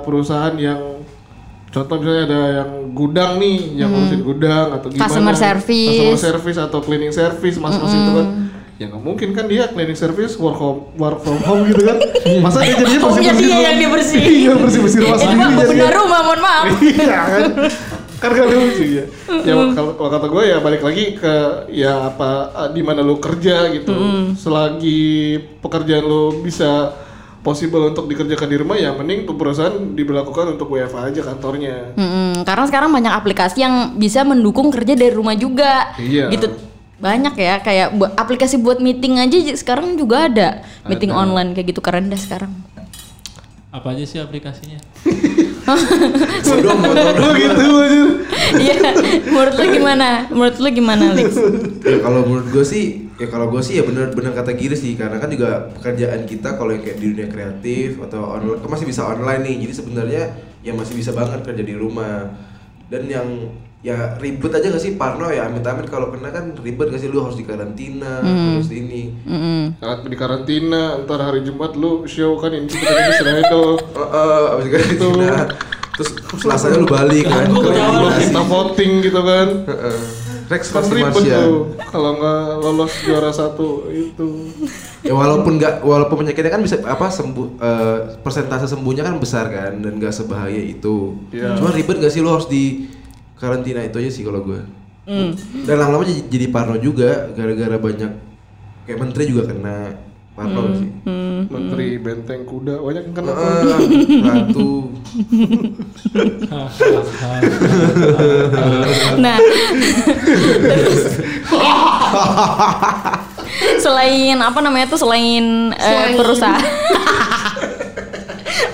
perusahaan 0.01 0.57
yang 0.57 1.05
contoh 1.69 2.01
misalnya 2.01 2.25
ada 2.27 2.41
yang 2.65 2.71
gudang 2.97 3.37
nih 3.37 3.77
yang 3.77 3.93
ngurusin 3.93 4.21
gudang 4.25 4.73
atau 4.73 4.89
gimana. 4.89 5.05
Customer 5.07 5.37
service. 5.37 5.89
customer 6.01 6.17
service 6.19 6.59
atau 6.59 6.79
cleaning 6.81 7.13
service 7.13 7.57
mas-mas 7.61 7.93
itu 7.93 8.11
kan. 8.17 8.29
Ya 8.81 8.89
nggak 8.89 9.05
mungkin 9.05 9.29
kan 9.37 9.45
dia 9.47 9.69
cleaning 9.69 9.95
service 9.95 10.41
work 10.41 10.57
home 10.57 10.89
work 10.97 11.21
from 11.21 11.37
home 11.45 11.69
gitu 11.69 11.85
kan. 11.85 12.01
Masa 12.41 12.65
dia 12.65 12.81
jadinya 12.81 13.01
bersih 13.05 13.23
bersih 13.29 13.47
dia 13.47 13.59
yang 13.61 13.77
dibersihin. 13.79 14.29
iya 14.33 14.53
bersih. 14.57 14.81
Bersih 14.81 14.99
rumah 15.05 15.17
Ini 15.21 15.29
sendiri 15.31 15.69
benar 15.69 15.93
rumah, 15.93 16.21
mohon 16.25 16.41
maaf. 16.41 16.65
iya 16.81 17.19
kan 17.29 17.43
kan 18.21 18.31
gak 18.31 18.47
lucu 18.47 18.85
ya 18.85 19.05
ya 19.43 19.55
kalau 19.73 19.97
kalau 19.97 20.11
kata 20.13 20.27
gue 20.29 20.43
ya 20.45 20.59
balik 20.61 20.83
lagi 20.85 21.17
ke 21.17 21.35
ya 21.73 22.07
apa 22.07 22.29
ah, 22.53 22.69
di 22.69 22.85
mana 22.85 23.01
lu 23.01 23.17
kerja 23.17 23.73
gitu 23.73 23.97
selagi 24.37 25.03
pekerjaan 25.59 26.05
lu 26.05 26.45
bisa 26.45 26.93
possible 27.41 27.89
untuk 27.89 28.05
dikerjakan 28.05 28.47
di 28.47 28.57
rumah 28.61 28.77
ya 28.77 28.93
mending 28.93 29.25
tuh 29.25 29.33
perusahaan 29.33 29.73
diberlakukan 29.73 30.55
untuk 30.55 30.69
WFH 30.69 31.01
aja 31.09 31.21
kantornya 31.25 31.97
Mm-mm, 31.97 32.45
karena 32.45 32.65
sekarang 32.69 32.93
banyak 32.93 33.09
aplikasi 33.09 33.65
yang 33.65 33.97
bisa 33.97 34.21
mendukung 34.21 34.69
kerja 34.69 34.93
dari 34.93 35.09
rumah 35.11 35.33
juga. 35.33 35.97
Iya. 35.97 36.29
Gitu. 36.29 36.53
Banyak 37.01 37.33
ya 37.33 37.65
kayak 37.65 37.97
bu- 37.97 38.13
aplikasi 38.13 38.61
buat 38.61 38.77
meeting 38.77 39.17
aja 39.17 39.41
sekarang 39.57 39.97
juga 39.97 40.29
ada. 40.29 40.49
Meeting 40.85 41.09
online 41.09 41.57
kayak 41.57 41.73
gitu 41.73 41.81
keren 41.81 42.13
dah 42.13 42.21
sekarang. 42.21 42.53
Apa 43.73 43.97
aja 43.97 44.05
sih 44.05 44.21
aplikasinya? 44.21 44.77
Bodoh 46.49 46.75
motor. 46.77 47.15
lu 47.17 47.31
gitu 47.37 47.65
aja 47.81 48.03
Iya, 48.51 48.83
menurut 49.31 49.55
lu 49.55 49.67
gimana? 49.79 50.09
Menurut 50.27 50.59
lu 50.59 50.69
gimana, 50.75 51.15
Lex? 51.15 51.39
ya 51.87 52.03
kalau 52.03 52.27
menurut 52.27 52.51
gue 52.51 52.65
sih 52.67 53.11
ya 53.21 53.29
kalau 53.29 53.53
gue 53.53 53.63
sih 53.63 53.79
ya 53.79 53.85
bener-bener 53.85 54.33
kata 54.33 54.57
Giri 54.57 54.73
sih 54.75 54.97
karena 54.97 55.21
kan 55.21 55.29
juga 55.29 55.69
pekerjaan 55.77 56.25
kita 56.25 56.57
kalau 56.57 56.73
yang 56.73 56.83
kayak 56.83 56.99
di 56.99 57.07
dunia 57.13 57.29
kreatif 57.29 58.01
atau 58.01 58.33
online 58.33 58.59
kan 58.65 58.71
masih 58.73 58.87
bisa 58.89 59.05
online 59.05 59.45
nih 59.45 59.55
jadi 59.69 59.75
sebenarnya 59.77 60.23
ya 60.65 60.73
masih 60.73 60.97
bisa 60.97 61.13
banget 61.13 61.45
kerja 61.45 61.61
di 61.61 61.77
rumah 61.77 62.33
dan 62.89 63.05
yang 63.07 63.29
ya 63.81 64.17
ribet 64.21 64.53
aja 64.53 64.67
gak 64.69 64.83
sih? 64.83 64.95
Parno 65.01 65.33
ya 65.33 65.49
amit-amit 65.49 65.89
kalau 65.89 66.13
kena 66.13 66.29
kan 66.29 66.53
ribet 66.61 66.93
gak 66.93 67.01
sih? 67.01 67.09
Lu 67.09 67.25
harus 67.25 67.37
di 67.37 67.45
karantina 67.49 68.21
harus 68.21 68.69
di 68.69 68.77
ini 68.81 69.03
saat 69.81 70.05
di 70.05 70.17
karantina 70.17 71.01
ntar 71.05 71.21
hari 71.21 71.41
Jumat 71.45 71.73
lu 71.77 72.05
show 72.05 72.37
kan 72.37 72.53
ini 72.53 72.69
sebenarnya 72.69 73.09
bisa 73.09 73.25
itu. 73.41 73.65
Oh, 74.01 74.07
oh, 74.07 74.45
abis 74.57 74.67
karantina 74.73 75.49
terus 75.97 76.11
selasanya 76.41 76.81
lu 76.81 76.89
balik 76.89 77.29
kan? 77.29 77.53
kita 78.21 78.43
voting 78.49 78.93
gitu 79.05 79.21
kan. 79.21 79.49
Heeh. 79.69 80.01
Rex 80.51 80.75
Kan 80.75 80.83
pasti 80.83 80.93
ribet 80.99 81.15
Martian. 81.15 81.39
tuh. 81.47 81.59
Kalau 81.95 82.11
nggak 82.19 82.43
lolos 82.59 82.93
juara 83.07 83.31
satu 83.31 83.87
itu. 83.87 84.51
Ya 85.07 85.15
walaupun 85.15 85.63
nggak 85.63 85.87
walaupun 85.87 86.27
penyakitnya 86.27 86.51
kan 86.51 86.63
bisa 86.67 86.83
apa 86.83 87.07
sembuh 87.07 87.47
eh, 87.63 87.99
persentase 88.19 88.67
sembuhnya 88.67 89.07
kan 89.07 89.15
besar 89.23 89.47
kan 89.47 89.79
dan 89.79 90.03
nggak 90.03 90.11
sebahaya 90.11 90.59
itu. 90.59 91.15
Iya. 91.31 91.55
Cuma 91.55 91.71
ribet 91.71 92.03
gak 92.03 92.11
sih? 92.11 92.19
Lo 92.19 92.35
harus 92.35 92.51
di 92.51 92.83
karantina 93.41 93.81
itu 93.81 93.97
aja 93.97 94.11
sih 94.13 94.23
kalau 94.23 94.45
gue. 94.45 94.61
Dan 95.65 95.77
lama-lama 95.81 96.05
jadi, 96.07 96.23
jadi 96.29 96.47
parno 96.53 96.77
juga 96.77 97.33
gara-gara 97.33 97.81
banyak 97.81 98.13
kayak 98.85 98.99
menteri 99.01 99.25
juga 99.27 99.49
kena 99.49 99.97
parno 100.37 100.61
gak 100.71 100.77
sih. 100.79 100.91
Menteri 101.51 101.99
benteng 101.99 102.47
kuda 102.47 102.79
banyak 102.79 103.03
yang 103.11 103.17
kena. 103.17 103.33
Ah, 103.33 103.81
ratu. 104.29 104.93
Nah, 109.19 109.37
terus 110.63 111.03
selain 113.85 114.39
apa 114.39 114.61
namanya 114.63 114.87
tuh 114.89 115.01
selain, 115.01 115.75
eh, 115.75 116.15
perusahaan 116.15 116.61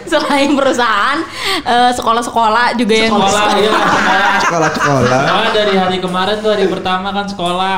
selain 0.12 0.50
perusahaan 0.52 1.18
eh, 1.62 1.90
sekolah-sekolah 1.92 2.74
juga 2.74 2.94
yang 2.96 3.12
Sekolah 3.14 3.46
ya, 3.54 3.70
sekolah. 3.70 4.32
Sekolah-sekolah. 4.40 5.20
Ah, 5.24 5.48
dari 5.50 5.74
hari 5.74 5.98
kemarin 5.98 6.36
tuh 6.38 6.50
hari 6.50 6.66
pertama 6.66 7.10
kan 7.10 7.26
sekolah. 7.26 7.76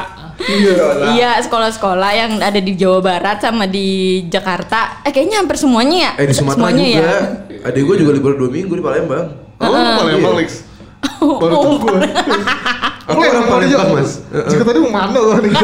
Iya 1.11 1.43
sekolah-sekolah 1.43 2.11
yang 2.15 2.33
ada 2.39 2.57
di 2.57 2.73
Jawa 2.73 3.03
Barat 3.03 3.43
sama 3.43 3.67
di 3.67 4.23
Jakarta 4.25 5.03
eh 5.03 5.11
kayaknya 5.11 5.43
hampir 5.43 5.59
semuanya 5.59 5.99
ya 5.99 6.13
Eh 6.15 6.27
di 6.27 6.35
Sumatera 6.35 6.55
semuanya 6.63 6.85
juga. 6.87 7.03
ya 7.03 7.19
Adik 7.67 7.83
gue 7.83 7.97
juga 7.99 8.11
libur 8.15 8.33
dua 8.39 8.47
minggu 8.47 8.71
di 8.71 8.81
Palembang. 8.81 9.27
Oh, 9.59 9.67
lu 9.67 9.91
Palembang, 9.99 10.35
Lex. 10.39 10.63
Baru 11.43 11.55
Oh. 11.59 11.75
gue. 11.83 11.99
Aku 13.09 13.19
orang 13.19 13.49
Palembang, 13.49 13.89
Mas. 13.97 14.21
Jika 14.29 14.63
tadi 14.69 14.79
mau 14.85 14.93
mana 14.93 15.17
lo 15.17 15.41
nih? 15.41 15.53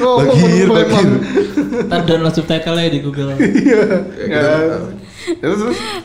Oh, 0.00 0.24
Bagir, 0.24 0.66
bagir. 0.66 1.08
Ntar 1.86 2.00
download 2.08 2.34
subtitle-nya 2.34 2.88
di 2.90 3.00
Google. 3.04 3.36
Iya. 3.36 3.82
Ya, 4.26 4.42
Ya. 5.36 5.52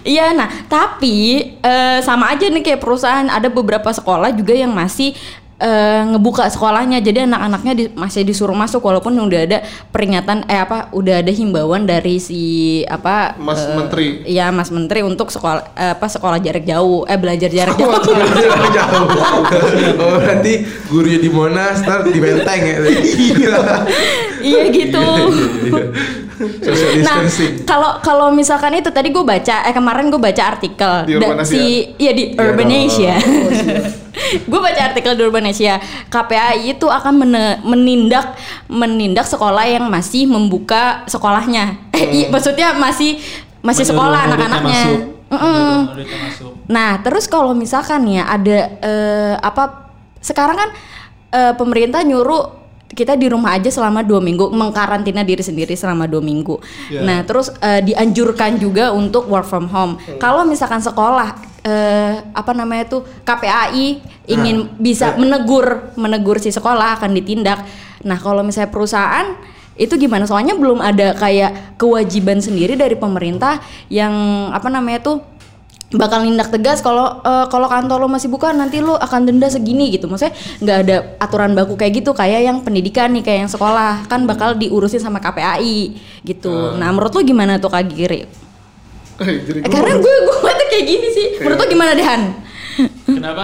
Iya, 0.04 0.26
nah 0.36 0.52
tapi 0.68 1.16
eh, 1.58 2.00
sama 2.04 2.36
aja 2.36 2.52
nih 2.52 2.62
kayak 2.62 2.84
perusahaan 2.84 3.26
ada 3.26 3.48
beberapa 3.48 3.88
sekolah 3.90 4.36
juga 4.36 4.52
yang 4.52 4.76
masih 4.76 5.16
eh, 5.58 6.02
ngebuka 6.06 6.48
sekolahnya, 6.48 7.00
jadi 7.00 7.24
anak-anaknya 7.24 7.74
di- 7.74 7.92
masih 7.92 8.22
disuruh 8.22 8.54
masuk 8.54 8.80
walaupun 8.80 9.16
udah 9.16 9.42
ada 9.44 9.58
peringatan 9.90 10.44
eh 10.46 10.58
apa 10.58 10.92
udah 10.92 11.24
ada 11.24 11.32
himbauan 11.32 11.84
dari 11.84 12.20
si 12.20 12.42
apa 12.86 13.40
Mas 13.40 13.64
eh, 13.64 13.72
Menteri. 13.72 14.08
Iya 14.26 14.52
Mas 14.52 14.68
Menteri 14.68 15.00
untuk 15.02 15.32
sekolah 15.32 15.64
eh, 15.74 15.94
apa 15.94 16.06
sekolah 16.06 16.38
jarak 16.38 16.64
jauh 16.64 17.04
eh 17.06 17.16
belajar 17.16 17.48
jarak 17.48 17.76
jauh. 17.82 17.96
jauh. 18.70 19.08
Oh 19.96 20.20
berarti 20.20 20.54
gurunya 20.86 21.18
di 21.18 21.30
Monas, 21.30 21.80
ntar 21.82 22.04
di 22.04 22.20
Menteng 22.20 22.62
ya. 22.62 22.78
iya 24.46 24.64
gitu. 24.70 25.06
Social 26.36 27.00
Nah, 27.00 27.24
distancing. 27.24 27.64
kalau 27.64 27.98
kalau 28.00 28.28
misalkan 28.30 28.76
itu 28.76 28.90
tadi 28.90 29.10
gue 29.10 29.24
baca, 29.24 29.64
eh 29.64 29.72
kemarin 29.72 30.08
gue 30.08 30.20
baca 30.20 30.44
artikel 30.46 30.94
Di 31.06 31.14
Urbanasia? 31.16 31.48
si, 31.50 31.64
iya 31.96 32.12
di 32.12 32.24
Urbanasia. 32.32 33.16
gue 34.52 34.60
baca 34.62 34.82
artikel 34.86 35.16
di 35.16 35.24
Urbanasia, 35.24 35.80
KPAI 36.08 36.70
itu 36.70 36.86
akan 36.86 37.14
mene- 37.18 37.60
menindak 37.64 38.36
menindak 38.68 39.26
sekolah 39.26 39.64
yang 39.64 39.88
masih 39.88 40.28
membuka 40.28 41.04
sekolahnya. 41.06 41.80
Eh, 41.92 42.04
iya, 42.14 42.28
maksudnya 42.28 42.76
masih 42.76 43.16
masih 43.60 43.82
Menurut 43.82 43.96
sekolah 43.98 44.20
anak-anaknya. 44.28 44.82
masuk. 44.84 45.02
Nah, 46.68 47.00
terus 47.00 47.26
kalau 47.26 47.52
misalkan 47.52 48.06
ya 48.06 48.24
ada 48.26 48.60
eh, 48.78 49.36
apa 49.38 49.88
sekarang 50.20 50.58
kan 50.58 50.70
eh, 51.32 51.54
pemerintah 51.56 52.02
nyuruh 52.02 52.65
kita 52.96 53.20
di 53.20 53.28
rumah 53.28 53.60
aja 53.60 53.68
selama 53.68 54.02
dua 54.02 54.24
minggu 54.24 54.50
mengkarantina 54.56 55.22
diri 55.28 55.44
sendiri 55.44 55.76
selama 55.76 56.08
dua 56.08 56.24
minggu. 56.24 56.56
Ya. 56.88 57.04
Nah, 57.04 57.20
terus 57.28 57.52
eh, 57.60 57.84
dianjurkan 57.84 58.56
juga 58.58 58.96
untuk 58.96 59.28
work 59.28 59.46
from 59.46 59.68
home. 59.68 60.00
Kalau 60.18 60.48
misalkan 60.48 60.80
sekolah 60.80 61.36
eh, 61.68 62.24
apa 62.32 62.52
namanya 62.56 62.88
tuh 62.88 63.02
KPAI 63.28 64.00
ingin 64.32 64.72
bisa 64.80 65.20
menegur 65.20 65.92
menegur 66.00 66.40
si 66.40 66.50
sekolah 66.56 66.98
akan 66.98 67.12
ditindak. 67.12 67.68
Nah, 68.08 68.16
kalau 68.16 68.42
misalnya 68.42 68.72
perusahaan 68.72 69.28
itu 69.76 69.92
gimana? 70.00 70.24
Soalnya 70.24 70.56
belum 70.56 70.80
ada 70.80 71.12
kayak 71.20 71.76
kewajiban 71.76 72.40
sendiri 72.40 72.80
dari 72.80 72.96
pemerintah 72.96 73.60
yang 73.92 74.48
apa 74.56 74.72
namanya 74.72 75.04
tuh 75.04 75.35
bakal 75.88 76.22
nindak 76.22 76.50
tegas 76.50 76.80
kalau 76.80 77.22
eh, 77.22 77.46
kalau 77.48 77.66
kantor 77.66 78.02
lo 78.02 78.08
masih 78.08 78.28
buka 78.28 78.50
nanti 78.50 78.80
lo 78.80 78.96
akan 78.96 79.26
denda 79.26 79.48
segini 79.48 79.90
gitu. 79.90 80.06
Maksudnya 80.06 80.34
nggak 80.60 80.78
ada 80.82 80.96
aturan 81.20 81.54
baku 81.54 81.74
kayak 81.74 82.00
gitu 82.00 82.12
kayak 82.12 82.42
yang 82.42 82.62
pendidikan 82.62 83.12
nih 83.12 83.22
kayak 83.22 83.40
yang 83.46 83.52
sekolah. 83.52 84.06
Kan 84.06 84.26
bakal 84.26 84.54
diurusin 84.54 84.98
sama 84.98 85.18
KPAI 85.18 85.94
gitu. 86.22 86.74
Nah 86.74 86.90
menurut 86.90 87.12
lo 87.12 87.22
gimana 87.22 87.56
tuh 87.56 87.70
kak 87.70 87.86
Giri? 87.88 88.26
Eh, 89.16 89.24
Eh, 89.24 89.36
gua- 89.62 89.72
karena 89.72 89.94
gue 89.96 90.16
gue 90.22 90.52
tuh 90.54 90.68
kayak 90.68 90.86
gini 90.86 91.08
sih. 91.10 91.28
Menurut 91.40 91.58
lo 91.58 91.66
gimana 91.68 91.92
Dehan? 91.94 92.22
Kenapa? 93.06 93.44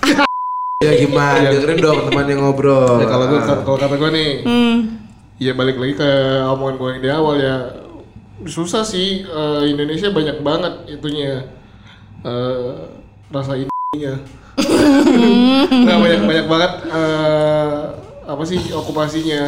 Ya 0.80 0.96
gimana? 0.96 1.44
Dengerin 1.44 1.76
dong 1.76 2.08
teman 2.08 2.24
yang 2.24 2.40
ngobrol. 2.40 3.04
Ya, 3.04 3.06
kalau 3.06 3.28
gue 3.28 3.36
Ah. 3.38 3.60
kalau 3.60 3.76
kata 3.76 3.94
gue 3.94 4.10
nih, 4.10 4.30
hmm. 4.40 4.76
ya 5.36 5.52
balik 5.52 5.76
lagi 5.76 5.92
ke 5.92 6.08
omongan 6.46 6.74
gue 6.76 6.88
yang 6.88 7.02
di 7.02 7.10
awal 7.10 7.36
ya. 7.36 7.56
Susah 8.42 8.80
sih 8.80 9.20
eh, 9.20 9.62
Indonesia 9.66 10.08
banyak 10.08 10.40
banget 10.40 10.72
itunya 10.88 11.44
eh, 12.24 12.72
rasa 13.30 13.52
ininya 13.56 14.14
nggak 15.70 15.98
banyak 15.98 16.22
banyak 16.26 16.46
banget 16.46 16.72
eh, 16.92 17.78
apa 18.30 18.42
sih 18.46 18.60
okupasinya. 18.70 19.42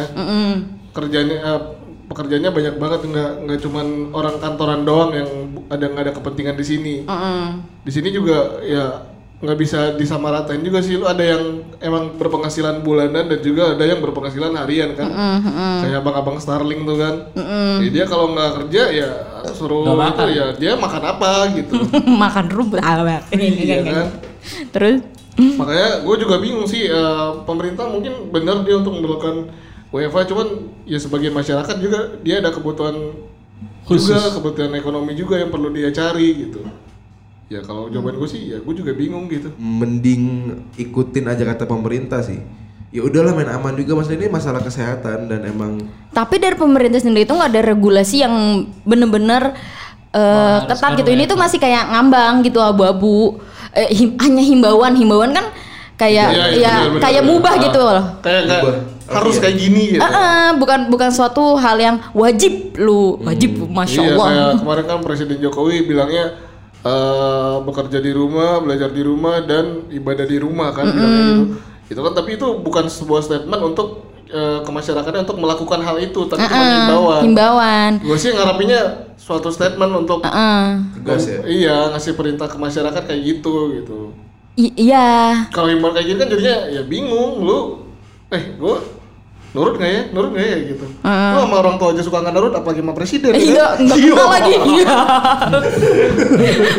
Kerjanya 0.93 1.37
eh, 1.39 1.61
pekerjaannya 2.03 2.51
banyak 2.51 2.75
banget 2.77 2.99
nggak 3.07 3.31
nggak 3.47 3.59
cuman 3.63 3.87
orang 4.11 4.35
kantoran 4.43 4.81
doang 4.83 5.11
yang 5.15 5.29
ada 5.71 5.85
nggak 5.87 6.03
ada 6.09 6.13
kepentingan 6.13 6.55
di 6.59 6.65
sini. 6.65 6.95
Di 7.83 7.91
sini 7.91 8.09
juga 8.11 8.59
ya 8.65 9.12
nggak 9.43 9.57
bisa 9.59 9.79
disamaratain 9.99 10.63
juga 10.63 10.79
sih. 10.79 10.95
Lu 10.95 11.03
ada 11.03 11.19
yang 11.19 11.67
emang 11.83 12.15
berpenghasilan 12.15 12.79
bulanan 12.79 13.27
dan 13.27 13.39
juga 13.43 13.75
ada 13.75 13.83
yang 13.83 13.99
berpenghasilan 13.99 14.55
harian 14.55 14.95
kan? 14.95 15.11
Kayak 15.83 15.99
abang-abang 15.99 16.39
Starling 16.39 16.87
tuh 16.87 16.95
kan? 16.95 17.15
Jadi 17.83 17.89
dia 17.91 18.05
kalau 18.07 18.31
nggak 18.31 18.51
kerja 18.63 18.83
ya 18.89 19.09
suruh 19.51 19.83
Nggak 19.83 19.99
makan. 19.99 20.15
itu 20.15 20.31
ya 20.39 20.45
dia 20.55 20.71
makan 20.79 21.03
apa 21.03 21.31
gitu. 21.59 21.75
Makan 22.23 22.45
rumput. 22.47 22.79
Ah, 22.79 23.03
iya 23.35 23.83
kan? 23.83 24.07
Terus? 24.71 25.03
Makanya 25.33 26.05
gue 26.05 26.15
juga 26.23 26.35
bingung 26.39 26.63
sih 26.69 26.87
eh, 26.87 27.29
pemerintah 27.43 27.89
mungkin 27.89 28.31
benar 28.31 28.63
dia 28.63 28.79
untuk 28.79 28.95
melakukan 28.95 29.49
WFA 29.93 30.25
cuman 30.25 30.47
ya 30.89 30.97
sebagian 30.97 31.33
masyarakat 31.33 31.75
juga 31.77 32.17
dia 32.25 32.41
ada 32.41 32.49
kebutuhan 32.49 33.13
Khusus. 33.85 34.09
juga 34.09 34.33
kebutuhan 34.39 34.71
ekonomi 34.73 35.13
juga 35.13 35.37
yang 35.37 35.53
perlu 35.53 35.69
dia 35.69 35.93
cari 35.93 36.49
gitu 36.49 36.65
ya 37.45 37.59
kalau 37.59 37.87
jawaban 37.87 38.15
gue 38.15 38.25
sih 38.25 38.41
ya 38.47 38.57
gue 38.57 38.73
juga 38.73 38.91
bingung 38.91 39.27
gitu 39.27 39.51
mending 39.55 40.23
ikutin 40.75 41.25
aja 41.25 41.43
kata 41.45 41.63
pemerintah 41.63 42.19
sih. 42.19 42.39
Ya 42.89 43.01
udahlah 43.01 43.33
main 43.33 43.49
aman 43.49 43.73
juga 43.73 43.95
mas 43.95 44.07
ini 44.07 44.27
masalah 44.27 44.59
kesehatan 44.59 45.25
dan 45.25 45.41
emang 45.43 45.81
Tapi 46.09 46.37
dari 46.37 46.53
pemerintah 46.53 46.97
sendiri 46.97 47.23
itu 47.23 47.33
nggak 47.33 47.49
ada 47.49 47.61
regulasi 47.63 48.21
yang 48.21 48.33
bener-bener 48.83 49.57
eh, 50.09 50.57
ketat 50.63 50.93
gitu. 50.95 51.09
Ini 51.09 51.25
tuh 51.25 51.33
masih 51.33 51.57
kayak 51.57 51.89
ngambang 51.89 52.41
gitu 52.41 52.57
abu-abu. 52.57 53.41
Eh, 53.71 53.89
him- 53.91 54.13
hanya 54.19 54.41
himbauan, 54.41 54.93
himbauan 54.93 55.33
kan 55.33 55.49
kayak 55.95 56.29
Iya, 56.29 56.45
iya, 56.47 56.61
ya 56.61 56.73
benar-benar. 56.79 57.01
kayak 57.01 57.23
mubah 57.23 57.53
gitu 57.59 57.79
loh. 57.79 58.03
kayak 58.19 58.41
kayak 58.45 58.61
Ubah. 58.63 58.75
harus 59.09 59.35
kayak 59.37 59.57
gini 59.57 59.83
gitu 59.91 60.01
Eh, 60.01 60.09
eh, 60.11 60.49
bukan 60.53 60.79
bukan 60.87 61.09
suatu 61.09 61.43
hal 61.55 61.77
yang 61.77 61.95
wajib 62.13 62.53
lu 62.75 63.17
wajib 63.19 63.57
masya 63.67 64.01
iya 64.01 64.09
Allah. 64.11 64.25
kayak 64.27 64.53
kemarin 64.59 64.83
kan 64.87 64.97
Presiden 65.01 65.37
Jokowi 65.39 65.77
bilangnya 65.83 66.25
eh, 66.83 67.55
bekerja 67.61 67.97
di 67.97 68.11
rumah 68.11 68.59
belajar 68.59 68.89
di 68.89 69.01
rumah 69.01 69.39
dan 69.41 69.65
ibadah 69.89 70.23
di 70.23 70.37
rumah 70.37 70.69
kan 70.69 70.85
bilangnya 70.85 71.23
gitu 71.25 71.45
itu 71.85 71.99
kan 72.01 72.13
tapi 72.13 72.29
itu 72.33 72.47
bukan 72.57 72.85
sebuah 72.85 73.21
statement 73.21 73.61
untuk 73.63 73.87
eh, 74.25 74.59
ke 74.59 74.69
masyarakatnya 74.69 75.23
untuk 75.23 75.37
melakukan 75.37 75.79
hal 75.79 75.97
itu 75.97 76.21
tapi 76.25 76.41
cuma 76.41 76.59
Eh, 76.59 76.73
himbauan 76.77 77.21
himbauan. 77.23 77.91
gue 77.99 78.17
sih 78.17 78.31
ngarapinya 78.31 78.79
suatu 79.15 79.47
statement 79.47 79.93
untuk 79.97 80.19
Eh, 80.21 80.29
eh. 80.29 80.65
tegas 80.97 81.23
ya. 81.23 81.39
iya 81.45 81.75
ngasih 81.89 82.13
perintah 82.13 82.45
ke 82.45 82.57
masyarakat 82.57 83.03
kayak 83.03 83.21
gitu 83.23 83.55
gitu 83.73 83.99
I- 84.53 84.75
iya. 84.83 85.47
kalau 85.49 85.65
himbauan 85.67 85.93
kayak 85.93 86.07
gini 86.07 86.17
kan 86.19 86.29
jadinya 86.29 86.57
ya 86.67 86.81
bingung 86.83 87.41
lu 87.41 87.59
eh 88.29 88.53
gue 88.53 88.75
nurut 89.53 89.77
nggak 89.77 89.85
ya 89.87 90.01
nurut 90.09 90.29
nggak 90.31 90.45
ya 90.45 90.57
gitu 90.65 90.85
lu 90.99 91.37
sama 91.39 91.55
orang 91.55 91.75
tua 91.77 91.93
aja 91.93 92.01
suka 92.01 92.17
nggak 92.19 92.33
nurut 92.33 92.53
apalagi 92.53 92.81
sama 92.81 92.93
presiden 92.93 93.31
Eh, 93.31 93.41
ya 93.43 93.45
Iya, 93.45 93.65
nggak 93.79 93.97
kenal 93.99 94.27
lagi. 94.27 94.53
Iya. 94.73 94.95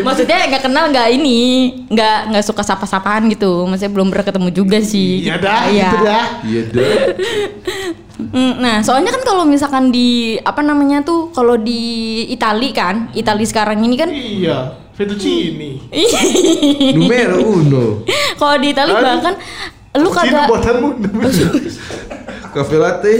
Maksudnya 0.01 0.37
nggak 0.49 0.63
kenal 0.63 0.85
nggak 0.89 1.09
ini, 1.13 1.39
nggak 1.87 2.19
nggak 2.29 2.45
suka 2.45 2.63
sapa-sapaan 2.63 3.29
gitu. 3.29 3.65
Maksudnya 3.65 3.93
belum 3.93 4.11
pernah 4.11 4.27
ketemu 4.27 4.49
juga 4.51 4.79
sih. 4.81 5.23
iya 5.23 5.37
dah 5.37 5.63
Iya. 5.65 5.87
gitu 5.87 5.97
dah 6.03 6.25
Iya 6.43 6.63
deh. 6.69 6.93
Mm, 8.15 8.53
Nah, 8.59 8.77
soalnya 8.81 9.11
kan 9.11 9.23
kalau 9.23 9.43
misalkan 9.45 9.91
di 9.91 10.09
apa 10.41 10.59
namanya 10.61 11.03
tuh, 11.03 11.31
kalau 11.31 11.55
di 11.55 11.79
Itali 12.29 12.71
kan, 12.71 13.11
Itali 13.13 13.43
sekarang 13.43 13.79
ini 13.81 13.95
kan, 13.95 14.11
iya 14.11 14.59
fettuccine 14.95 15.83
Numero 16.95 17.39
uno. 17.43 18.07
kalau 18.35 18.55
di 18.57 18.71
Itali 18.71 18.93
bahkan 18.93 19.35
Lu 19.95 20.11
Cina 20.11 20.43
kagak 20.43 20.47
buatanmu. 20.49 20.89
Cafe 22.55 22.77
latte. 22.79 23.13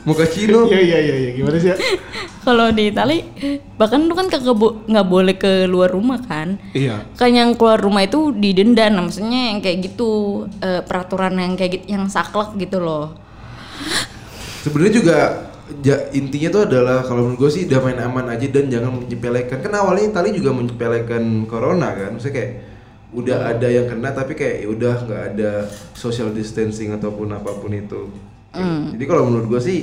Mochaccino. 0.00 0.64
Iya 0.64 0.80
iya 0.80 0.98
iya 1.04 1.16
iya. 1.28 1.30
gimana 1.36 1.56
sih 1.60 1.70
ya? 1.70 1.76
kalau 2.46 2.72
di 2.72 2.88
Itali 2.88 3.20
bahkan 3.76 4.00
lu 4.08 4.16
kan 4.16 4.32
kagak 4.32 4.56
bo- 4.56 4.80
nggak 4.88 5.06
boleh 5.06 5.36
keluar 5.36 5.92
rumah 5.92 6.24
kan? 6.24 6.56
Iya. 6.72 7.04
Kan 7.20 7.36
yang 7.36 7.52
keluar 7.52 7.76
rumah 7.76 8.00
itu 8.00 8.32
didenda, 8.32 8.88
nah, 8.88 9.04
maksudnya 9.04 9.52
yang 9.52 9.60
kayak 9.60 9.92
gitu 9.92 10.44
eh, 10.64 10.80
peraturan 10.80 11.36
yang 11.36 11.52
kayak 11.52 11.72
gitu, 11.80 11.86
yang 11.92 12.08
saklek 12.08 12.56
gitu 12.56 12.80
loh. 12.80 13.12
Sebenarnya 14.64 14.94
juga 15.04 15.18
ja- 15.84 16.08
intinya 16.16 16.48
tuh 16.48 16.62
adalah 16.64 17.04
kalau 17.04 17.28
menurut 17.28 17.46
gue 17.46 17.50
sih 17.60 17.64
damai 17.68 17.92
aman 18.00 18.32
aja 18.32 18.46
dan 18.48 18.72
jangan 18.72 19.04
menyepelekan. 19.04 19.60
Kan 19.60 19.72
awalnya 19.76 20.16
Itali 20.16 20.32
juga 20.32 20.56
menyepelekan 20.56 21.44
corona 21.44 21.92
kan, 21.92 22.16
maksudnya 22.16 22.36
kayak 22.40 22.52
udah 23.10 23.50
ada 23.50 23.66
yang 23.66 23.90
kena 23.90 24.14
tapi 24.14 24.38
kayak 24.38 24.62
ya 24.62 24.68
udah 24.70 24.94
nggak 25.02 25.22
ada 25.34 25.66
social 25.98 26.30
distancing 26.30 26.94
ataupun 26.94 27.34
apa 27.34 27.58
pun 27.58 27.74
itu. 27.74 28.06
Jadi 28.94 29.04
kalau 29.06 29.30
menurut 29.30 29.46
gue 29.46 29.60
sih 29.62 29.78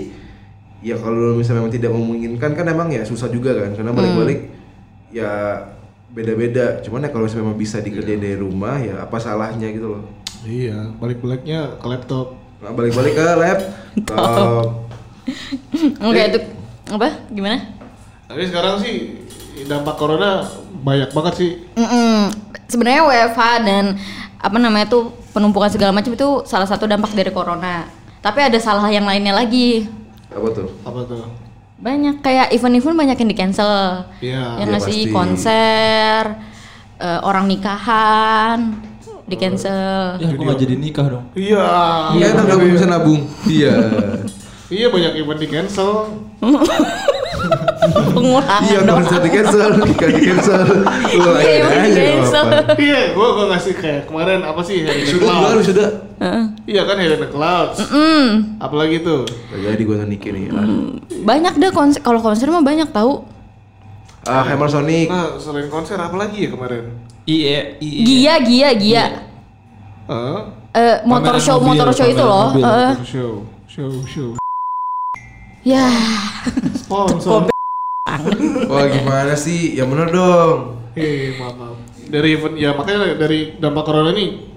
ya 0.84 0.96
kalau 1.00 1.36
misalnya 1.36 1.66
memang 1.66 1.74
tidak 1.74 1.92
memungkinkan 1.92 2.52
kan 2.56 2.66
emang 2.68 2.88
ya 2.94 3.04
susah 3.04 3.28
juga 3.28 3.52
kan 3.56 3.76
karena 3.76 3.92
balik-balik 3.92 4.40
ya 5.12 5.64
beda-beda. 6.12 6.80
Cuman 6.84 7.08
ya 7.08 7.10
kalau 7.12 7.28
misalnya 7.28 7.52
memang 7.52 7.60
bisa 7.60 7.84
dikerjain 7.84 8.20
dari 8.20 8.38
rumah 8.40 8.80
ya 8.80 9.04
apa 9.04 9.20
salahnya 9.20 9.68
gitu 9.72 10.00
loh. 10.00 10.04
Iya, 10.48 10.96
balik-baliknya 11.02 11.76
ke 11.82 11.88
laptop. 11.88 12.40
Nah, 12.64 12.72
balik-balik 12.72 13.14
ke 13.18 13.24
lab. 13.24 13.60
Enggak 16.04 16.26
itu 16.32 16.40
apa? 16.88 17.08
Gimana? 17.28 17.76
Tapi 18.32 18.48
sekarang 18.48 18.80
sih 18.80 19.20
dampak 19.68 20.00
corona 20.00 20.48
banyak 20.88 21.10
banget 21.12 21.34
sih. 21.36 21.52
Mm-mm. 21.76 22.32
Sebenarnya 22.68 23.04
WFH 23.04 23.42
dan 23.68 23.86
apa 24.40 24.56
namanya 24.56 24.88
tuh 24.88 25.12
penumpukan 25.36 25.68
segala 25.68 25.92
macam 25.92 26.16
itu 26.16 26.28
salah 26.48 26.64
satu 26.64 26.88
dampak 26.88 27.12
dari 27.12 27.28
corona. 27.30 27.92
Tapi 28.24 28.40
ada 28.40 28.56
salah 28.58 28.88
yang 28.88 29.04
lainnya 29.04 29.36
lagi. 29.36 29.84
apa 30.28 30.48
tuh? 30.54 30.68
Apa 30.88 31.00
tuh? 31.04 31.28
Banyak 31.78 32.20
kayak 32.20 32.56
event-event 32.56 32.96
banyak 32.96 33.18
yang 33.20 33.30
di 33.30 33.38
cancel. 33.38 33.72
Iya. 34.20 34.64
yang 34.64 34.70
Iya, 34.70 34.74
ngasih 34.76 35.00
pasti. 35.04 35.14
konser, 35.14 36.22
eh, 36.98 37.20
orang 37.22 37.46
nikahan 37.46 38.60
di 39.24 39.36
cancel. 39.36 40.18
Ya, 40.18 40.28
aku 40.32 40.42
nggak 40.42 40.60
jadi 40.60 40.76
nikah 40.80 41.06
dong. 41.08 41.26
Iya. 41.36 41.68
Iya, 42.16 42.26
enak 42.34 42.44
nggak 42.48 42.60
bisa 42.72 42.88
nabung. 42.88 43.22
Iya. 43.46 43.74
Iya 44.68 44.88
banyak 44.92 45.14
event 45.16 45.40
di 45.40 45.48
cancel. 45.48 45.92
Pengulangan 48.16 48.62
Iya, 48.64 48.80
dong. 48.84 48.98
konser 49.00 49.20
di 49.22 49.30
cancel, 49.32 49.70
nikah 49.80 50.10
di 50.12 50.22
cancel. 50.22 50.62
Lu 51.16 51.32
Iya, 51.40 51.52
emang 51.64 51.74
aja. 51.88 52.02
Iya, 52.76 53.02
gua 53.16 53.28
gua 53.34 53.46
ngasih 53.54 53.74
kayak 53.78 54.02
kemarin 54.06 54.40
apa 54.44 54.62
sih 54.62 54.84
Harry 54.84 55.06
Sudah 55.06 55.34
juga 55.34 55.56
lu 55.56 55.62
sudah. 55.64 55.90
Heeh. 56.18 56.44
Iya 56.68 56.82
kan 56.84 56.96
Harry 56.98 57.16
the 57.16 57.30
Clouds. 57.30 57.78
Mm. 57.88 58.60
Apalagi 58.60 58.98
tuh? 59.02 59.24
Gak 59.24 59.60
jadi 59.64 59.82
gua 59.82 59.96
nggak 60.02 60.10
nikah 60.10 60.32
nih. 60.34 60.44
Banyak 61.24 61.54
deh 61.58 61.72
konser. 61.72 62.02
Kalau 62.02 62.20
konser 62.20 62.48
mah 62.50 62.62
banyak 62.62 62.90
tahu. 62.92 63.24
Ah, 64.28 64.44
Hammer 64.44 64.68
Sonic. 64.68 65.08
Nah, 65.08 65.40
selain 65.40 65.72
konser 65.72 65.96
apa 65.96 66.12
lagi 66.14 66.44
ya 66.44 66.50
kemarin? 66.52 66.92
IE, 67.24 67.80
IE. 67.80 68.04
Gia, 68.04 68.36
Gia, 68.44 68.70
Gia. 68.76 69.06
Heeh. 70.08 70.40
Eh, 70.76 70.98
motor 71.08 71.40
show, 71.40 71.58
mobil, 71.58 71.80
motor 71.80 71.90
show 71.90 72.06
itu 72.06 72.20
loh. 72.20 72.52
mobil. 72.52 72.64
Eh, 72.68 72.92
show, 73.08 73.32
show, 73.66 73.92
show. 74.04 74.30
Ya, 75.68 75.88
Sponsor. 76.78 77.52
Wah, 78.68 78.86
gimana 78.88 79.36
sih? 79.36 79.76
Yang 79.76 79.88
bener 79.90 80.08
dong. 80.10 80.58
Hei, 80.96 81.36
maaf, 81.36 81.54
maaf. 81.54 81.76
Dari 82.08 82.28
event 82.34 82.56
ya 82.56 82.72
makanya 82.72 83.14
dari 83.14 83.52
dampak 83.54 83.84
corona 83.84 84.10
ini 84.10 84.48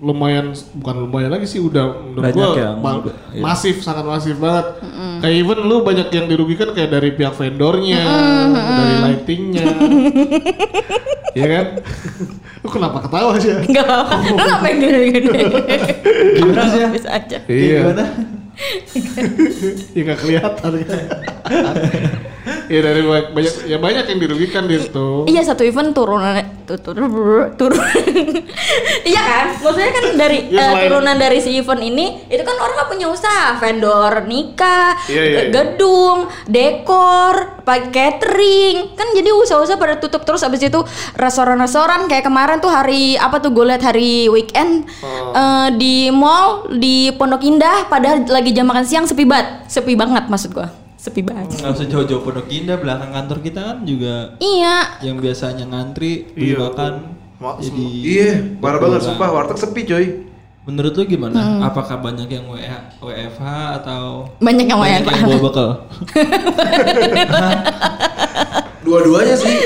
lumayan 0.00 0.48
bukan 0.72 0.96
lumayan 1.02 1.28
lagi 1.28 1.44
sih 1.44 1.60
udah 1.60 1.92
menurut 2.06 2.22
Banyak 2.24 2.38
gua 2.40 2.56
yang- 2.56 2.78
ma- 2.78 3.02
iya. 3.34 3.42
masif 3.42 3.82
sangat 3.82 4.06
masif 4.06 4.38
banget. 4.38 4.78
Kayak 5.20 5.36
even 5.36 5.58
lu 5.60 5.82
banyak 5.82 6.08
yang 6.08 6.24
dirugikan 6.24 6.70
kayak 6.70 6.88
dari 6.88 7.10
pihak 7.12 7.34
vendornya, 7.34 8.00
dari 8.48 8.94
lightingnya. 9.02 9.66
Iya 11.30 11.46
kan? 11.46 11.66
Lu 12.60 12.68
kenapa 12.68 13.06
ketawa 13.06 13.38
sih? 13.38 13.54
enggak 13.54 13.86
apa-apa. 13.86 14.18
Lu 14.34 14.42
ngapain 14.42 14.76
gini-gini? 14.76 15.30
Gimana 16.34 16.62
sih 16.66 16.78
ya? 16.80 16.88
Bisa 16.90 17.08
aja. 17.08 17.38
Iya. 17.46 17.78
Gimana? 17.86 18.04
Ya 19.96 20.00
nggak 20.04 20.18
kelihatan. 20.20 20.70
Iya 22.70 22.80
dari 22.80 23.02
banyak, 23.02 23.26
banyak 23.30 23.54
ya 23.66 23.76
banyak 23.76 24.04
yang 24.06 24.18
dirugikan 24.18 24.64
di 24.64 24.78
situ. 24.78 25.26
Iya 25.26 25.42
satu 25.44 25.60
event 25.60 25.90
turunan 25.90 26.38
tu- 26.64 26.78
turun 26.78 27.10
turun. 27.52 27.76
iya 29.04 29.20
kan? 29.20 29.46
Maksudnya 29.60 29.90
kan 29.90 30.04
dari 30.16 30.38
Ya, 30.48 30.70
selain- 30.70 30.86
turunan 30.86 31.16
dari 31.16 31.38
si 31.38 31.50
event 31.52 31.82
ini 31.82 32.24
itu 32.26 32.40
kan 32.40 32.56
orang 32.56 32.86
punya 32.86 33.06
usaha, 33.06 33.58
vendor 33.58 34.24
nikah, 34.24 34.94
Iya, 35.04 35.20
iya, 35.20 35.36
eh, 35.36 35.42
iya. 35.42 35.52
gedung, 35.52 36.18
dekor, 36.46 37.34
pakai 37.60 37.90
catering. 37.90 38.94
Kan 38.94 39.12
jadi 39.12 39.30
usaha-usaha 39.32 39.76
pada 39.76 39.98
tutup 39.98 40.22
terus 40.22 40.40
abis 40.40 40.62
itu 40.62 40.80
restoran-restoran 41.14 42.06
kayak 42.06 42.24
kemarin 42.24 42.58
tuh 42.58 42.70
hari 42.70 43.14
apa 43.16 43.38
tuh 43.38 43.50
gue 43.50 43.66
liat 43.66 43.82
hari 43.82 44.26
weekend 44.26 44.86
Oh. 45.00 45.34
eh, 45.34 45.68
di 45.74 46.08
mall 46.08 46.70
di 46.72 47.10
Pondok 47.10 47.42
Indah 47.42 47.84
padahal 47.84 48.24
lagi 48.24 48.50
jam 48.50 48.64
makan 48.64 48.82
siang 48.82 49.04
sepi 49.04 49.24
banget. 49.24 49.66
Sepi 49.66 49.92
banget 49.92 50.26
maksud 50.26 50.52
gua. 50.52 50.70
Sepi 51.00 51.24
banget. 51.24 51.48
Nggak 51.56 51.72
usah 51.72 51.86
jauh-jauh 51.86 52.20
Pondok 52.20 52.44
Indah, 52.46 52.76
belakang 52.76 53.08
kantor 53.10 53.38
kita 53.40 53.60
kan 53.64 53.78
juga 53.82 54.36
Iya, 54.36 55.00
yang 55.00 55.16
biasanya 55.16 55.64
ngantri 55.64 56.28
beli 56.30 56.52
Iya. 56.52 56.58
makan. 56.60 56.92
Ma- 57.40 57.56
Jadi 57.56 57.84
Iya, 58.04 58.30
parah 58.60 58.76
banget 58.78 59.00
sumpah 59.02 59.28
warteg 59.30 59.56
sepi 59.56 59.82
coy. 59.82 60.06
Menurut 60.60 60.92
lu 60.92 61.08
gimana? 61.08 61.40
Apakah 61.64 61.96
banyak 61.98 62.28
yang 62.28 62.44
WH, 62.46 63.00
WFH 63.00 63.44
atau 63.80 64.28
banyak 64.38 64.68
yang 64.68 64.76
banyak 64.76 65.00
WFH. 65.00 65.08
yang 65.10 65.24
bawa 65.26 65.40
bekal? 65.42 65.68
Dua-duanya 68.82 69.34
sih. 69.34 69.56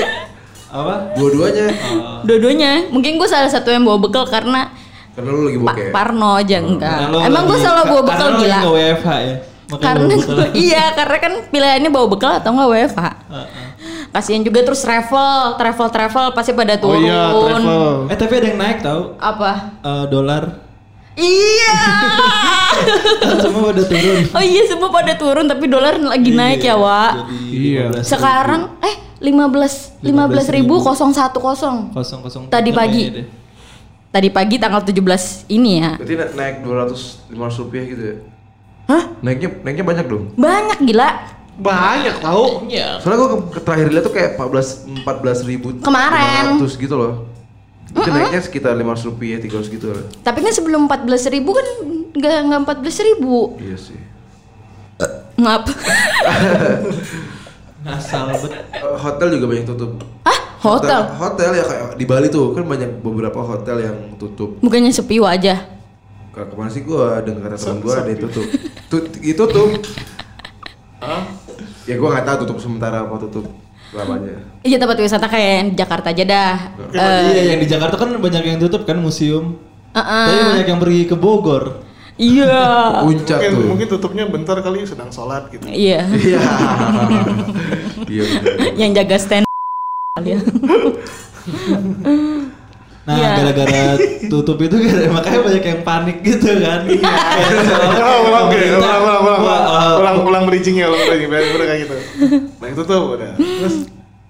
Apa? 0.67 0.95
Dua-duanya. 1.13 1.67
Oh. 1.93 2.19
Dua-duanya. 2.23 2.87
Mungkin 2.89 3.15
gue 3.15 3.27
salah 3.27 3.47
satu 3.47 3.69
yang 3.69 3.83
bawa 3.83 3.99
bekal 3.99 4.23
karena 4.25 4.71
Karena 5.11 5.31
lu 5.31 5.47
lagi 5.47 5.55
bokeh. 5.57 5.87
Parno 5.91 6.35
aja 6.35 6.57
enggak. 6.59 6.97
Nah, 6.97 7.07
lu 7.09 7.17
Emang 7.21 7.43
gue 7.45 7.57
selalu 7.57 7.81
bawa 7.85 8.01
bekal 8.05 8.19
karena 8.21 8.31
lu 8.31 8.37
gila. 8.37 8.47
lagi 8.49 8.59
nggak 8.61 8.73
WFH 8.73 9.09
ya. 9.21 9.35
Karena 9.67 10.05
bawa 10.05 10.19
bekal. 10.19 10.37
iya, 10.65 10.83
karena 10.91 11.17
kan 11.17 11.33
pilihannya 11.47 11.89
bawa 11.89 12.07
bekal 12.07 12.31
atau 12.35 12.49
enggak 12.51 12.69
WFH. 12.69 13.01
Heeh. 13.27 13.65
Kasihan 14.07 14.41
juga 14.41 14.59
terus 14.61 14.79
travel, 14.79 15.35
travel 15.55 15.87
travel 15.89 16.25
pasti 16.31 16.51
pada 16.51 16.77
Oh 16.77 16.81
turun. 16.87 17.01
iya, 17.01 17.21
travel. 17.29 17.89
Eh 18.07 18.15
tapi 18.15 18.33
ada 18.33 18.47
yang 18.47 18.59
naik 18.59 18.79
tau 18.79 19.01
Apa? 19.17 19.51
Eh, 19.79 20.05
dolar 20.07 20.43
Iya. 21.15 21.75
semua 23.41 23.71
pada 23.71 23.83
turun. 23.83 24.19
oh 24.29 24.43
iya 24.43 24.63
semua 24.65 24.89
pada 24.89 25.13
turun 25.15 25.45
tapi 25.45 25.65
dolar 25.65 25.95
lagi 25.95 26.29
naik 26.29 26.59
ya, 26.61 26.75
Wak. 26.75 27.31
Iya. 27.45 27.85
15.000. 27.95 28.03
Sekarang 28.05 28.61
eh 28.79 28.95
15 29.19 30.03
15 30.03 30.11
ribu 30.53 30.75
010. 30.77 30.83
kosong 31.91 32.19
kosong 32.21 32.43
Tadi 32.47 32.71
pagi. 32.71 33.03
Tadi 34.11 34.29
pagi 34.29 34.55
tanggal 34.55 34.79
17 34.79 35.47
ini 35.49 35.71
ya. 35.77 35.95
Berarti 35.95 36.13
na- 36.15 36.33
naik 36.33 36.55
200 36.63 37.31
500 37.31 37.61
rupiah 37.61 37.83
gitu 37.85 38.03
ya. 38.05 38.15
Hah? 38.85 39.03
Naiknya 39.25 39.49
naiknya 39.65 39.85
banyak 39.85 40.05
dong. 40.05 40.23
Banyak 40.37 40.79
gila. 40.85 41.09
Banyak 41.55 42.15
tahu. 42.19 42.67
Iya. 42.67 42.99
Soalnya 43.01 43.17
gua 43.17 43.29
ke, 43.31 43.37
ke 43.57 43.59
terakhir 43.63 43.87
lihat 43.89 44.03
tuh 44.03 44.13
kayak 44.13 44.31
14 44.35 45.07
14 45.07 45.49
ribu 45.49 45.67
Kemarin. 45.81 46.61
500 46.61 46.83
gitu 46.83 46.95
loh. 46.95 47.13
Itu 47.95 48.09
naiknya 48.11 48.41
sekitar 48.43 48.75
500 48.75 49.07
rupiah 49.07 49.39
300 49.39 49.71
gitu 49.71 49.85
lah. 49.95 50.03
Tapi 50.19 50.39
kan 50.43 50.51
sebelum 50.51 50.85
14 50.85 51.31
ribu 51.31 51.55
kan 51.55 51.67
nggak 52.11 52.35
nggak 52.51 52.59
14 52.83 53.07
ribu. 53.07 53.55
Iya 53.57 53.77
sih. 53.79 53.99
Maaf. 55.39 55.63
Ngasal 57.85 58.33
bet. 58.41 58.53
Eh, 58.73 58.97
hotel 58.97 59.27
juga 59.37 59.45
banyak 59.45 59.65
tutup. 59.69 60.01
Hah? 60.25 60.39
Hotel? 60.65 61.01
Hotel 61.21 61.49
ya 61.53 61.63
kayak 61.69 62.01
di 62.01 62.05
Bali 62.09 62.33
tuh 62.33 62.57
kan 62.57 62.65
banyak 62.65 63.05
beberapa 63.05 63.45
hotel 63.45 63.77
yang 63.85 63.97
tutup. 64.17 64.57
Bukannya 64.65 64.89
sepi 64.89 65.21
wajah? 65.21 65.74
Ke- 66.35 66.45
Kemarin 66.45 66.67
sih 66.69 66.83
gua 66.83 67.23
dengar 67.23 67.47
kata 67.47 67.55
teman 67.57 67.77
gua 67.79 67.93
ada 67.97 68.11
tutup. 68.13 68.45
Tut, 68.91 69.05
itu 69.17 69.43
tuh. 69.45 69.67
Ya 71.85 71.95
gua 71.95 72.09
nggak 72.11 72.25
tahu 72.25 72.37
tutup 72.43 72.57
sementara 72.59 73.01
apa 73.01 73.15
tutup 73.17 73.45
lamanya. 73.89 74.43
Iya 74.59 74.75
tempat 74.75 74.97
wisata 74.99 75.25
kayak 75.25 75.51
yang 75.55 75.67
di 75.71 75.77
Jakarta 75.77 76.07
aja 76.11 76.23
dah. 76.25 76.55
Eh, 76.91 77.21
iya 77.31 77.41
yang 77.55 77.59
di 77.61 77.67
Jakarta 77.69 77.95
kan 77.95 78.09
banyak 78.11 78.43
yang 78.43 78.59
tutup 78.59 78.83
kan 78.83 78.99
museum. 78.99 79.55
uh-uh. 79.95 80.27
Tapi 80.27 80.43
banyak 80.51 80.67
yang 80.67 80.79
pergi 80.81 81.01
ke 81.05 81.15
Bogor. 81.15 81.85
Iya. 82.15 82.57
Puncak 83.07 83.39
Mungkin, 83.39 83.51
tuh. 83.53 83.63
mungkin 83.71 83.87
tutupnya 83.87 84.23
bentar 84.27 84.59
kali 84.59 84.83
sedang 84.83 85.07
sholat 85.07 85.47
gitu. 85.47 85.63
Iya. 85.65 86.03
Iya. 86.11 86.41
Iya. 88.05 88.25
yang 88.77 88.93
jaga 88.93 89.17
stand 89.17 89.45
kali 90.13 90.37
ya. 90.37 90.39
Nah, 93.05 93.13
Iya. 93.13 93.29
gara-gara 93.37 93.81
tutup 94.33 94.57
itu 94.59 94.75
gara 94.75 95.05
makanya 95.07 95.39
banyak 95.41 95.63
yang 95.63 95.81
panik 95.81 96.17
gitu 96.19 96.49
kan. 96.57 96.89
Kayak 96.89 97.61
soal 97.61 97.89
ulang, 98.27 98.45
ulang, 98.49 98.49
ulang, 98.49 98.81
ulang, 98.81 99.19
ulang, 99.21 99.21
Wah, 99.21 99.37
ulang, 99.37 99.63
uh, 99.63 99.93
ulang, 99.95 100.15
ulang 100.25 100.43
bridgingnya, 100.45 100.89
ulang 100.89 101.05
bridging, 101.05 101.29
biar 101.29 101.43
udah 101.47 101.67
kayak 101.67 101.81
gitu. 101.81 101.95
Nah 102.55 102.67
itu 102.67 102.81
tuh 102.83 103.01
udah. 103.13 103.31
Terus, 103.37 103.75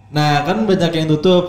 Nah, 0.07 0.43
kan 0.43 0.57
banyak 0.61 0.91
yang 0.93 1.09
tutup. 1.09 1.45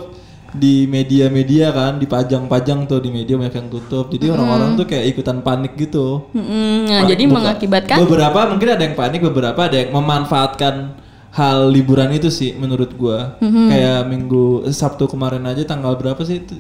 di 0.57 0.89
media-media 0.89 1.69
kan 1.69 2.01
dipajang-pajang 2.01 2.89
tuh 2.89 2.97
di 2.99 3.13
media 3.13 3.37
banyak 3.37 3.53
yang 3.53 3.69
tutup. 3.69 4.09
Jadi 4.09 4.31
orang-orang 4.31 4.73
tuh 4.75 4.89
kayak 4.89 5.13
ikutan 5.13 5.45
panik 5.45 5.77
gitu. 5.77 6.33
Mm, 6.33 6.89
nah, 6.89 7.03
jadi 7.05 7.23
mengakibatkan? 7.29 8.01
Beberapa 8.01 8.49
mungkin 8.49 8.69
ada 8.71 8.81
yang 8.81 8.97
panik 8.97 9.21
beberapa 9.21 9.61
ada 9.61 9.77
yang 9.77 9.93
memanfaatkan 9.93 10.97
hal 11.31 11.69
liburan 11.69 12.09
itu 12.11 12.33
sih 12.33 12.57
menurut 12.57 12.89
gua. 12.95 13.37
Mm-hmm. 13.37 13.67
kayak 13.69 14.01
minggu 14.07 14.45
eh, 14.65 14.73
Sabtu 14.73 15.05
kemarin 15.05 15.45
aja 15.45 15.61
tanggal 15.63 15.93
berapa 15.93 16.23
sih 16.23 16.41
itu 16.41 16.57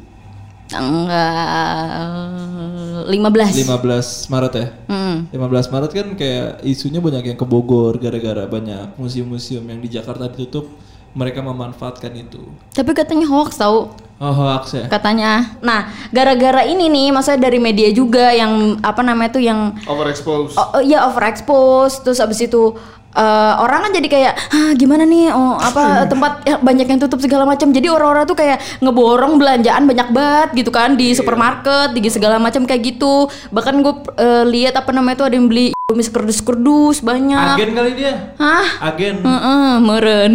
tanggal 0.66 2.12
15. 3.07 3.55
15 3.55 4.29
Maret 4.29 4.52
ya 4.55 4.66
Mm. 4.87 5.16
15 5.31 5.70
Maret 5.70 5.90
kan 5.90 6.07
kayak 6.14 6.46
isunya 6.62 6.98
banyak 6.98 7.24
yang 7.24 7.38
ke 7.38 7.46
Bogor 7.46 7.96
gara-gara 7.96 8.44
banyak 8.44 8.94
museum-museum 8.96 9.62
yang 9.62 9.79
di 9.79 9.88
Jakarta 9.88 10.26
ditutup 10.26 10.66
mereka 11.12 11.40
memanfaatkan 11.40 12.12
itu 12.12 12.42
Tapi 12.70 12.92
katanya 12.92 13.24
hoax 13.26 13.57
tahu. 13.57 13.88
oh 14.16 14.35
hoax 14.35 14.72
ya 14.74 14.85
Katanya. 14.87 15.57
Nah, 15.61 15.81
gara-gara 16.09 16.61
ini 16.62 16.88
nih, 16.88 17.09
maksudnya 17.09 17.40
dari 17.42 17.57
media 17.57 17.88
juga 17.90 18.33
yang 18.33 18.76
apa 18.81 19.00
namanya 19.00 19.31
tuh 19.31 19.40
yang 19.40 19.76
Overexposed. 19.85 20.57
Oh, 20.57 20.76
oh, 20.76 20.83
iya 20.83 21.05
overexpose 21.05 22.00
terus 22.00 22.16
abis 22.16 22.40
itu 22.42 22.76
eh, 23.16 23.55
orang 23.57 23.88
kan 23.88 23.92
jadi 23.96 24.09
kayak 24.12 24.33
ah 24.52 24.70
gimana 24.76 25.09
nih? 25.09 25.33
Oh 25.33 25.57
apa 25.57 25.83
tempat 26.12 26.44
ya, 26.44 26.61
banyak 26.61 26.87
yang 26.87 27.00
tutup 27.00 27.18
segala 27.24 27.48
macam. 27.48 27.72
Jadi 27.72 27.88
orang-orang 27.88 28.29
tuh 28.29 28.37
kayak 28.37 28.61
ngeborong 28.85 29.40
belanjaan 29.40 29.88
banyak 29.88 30.09
banget 30.12 30.48
gitu 30.61 30.70
kan 30.70 30.94
di 30.94 31.16
supermarket 31.16 31.96
di 31.96 32.05
segala 32.12 32.37
macam 32.37 32.68
kayak 32.68 32.94
gitu. 32.94 33.26
Bahkan 33.50 33.74
gue 33.81 33.94
lihat 34.52 34.76
apa 34.76 34.92
namanya 34.92 35.24
tuh 35.24 35.26
ada 35.33 35.35
yang 35.40 35.48
beli 35.48 35.72
Indomie 35.87 36.11
kerdus-kerdus 36.11 36.98
banyak. 37.00 37.57
Agen 37.57 37.70
kali 37.79 37.90
dia? 37.94 38.35
Hah? 38.42 38.90
Agen. 38.90 39.22
Heeh, 39.22 39.70
meren 39.79 40.35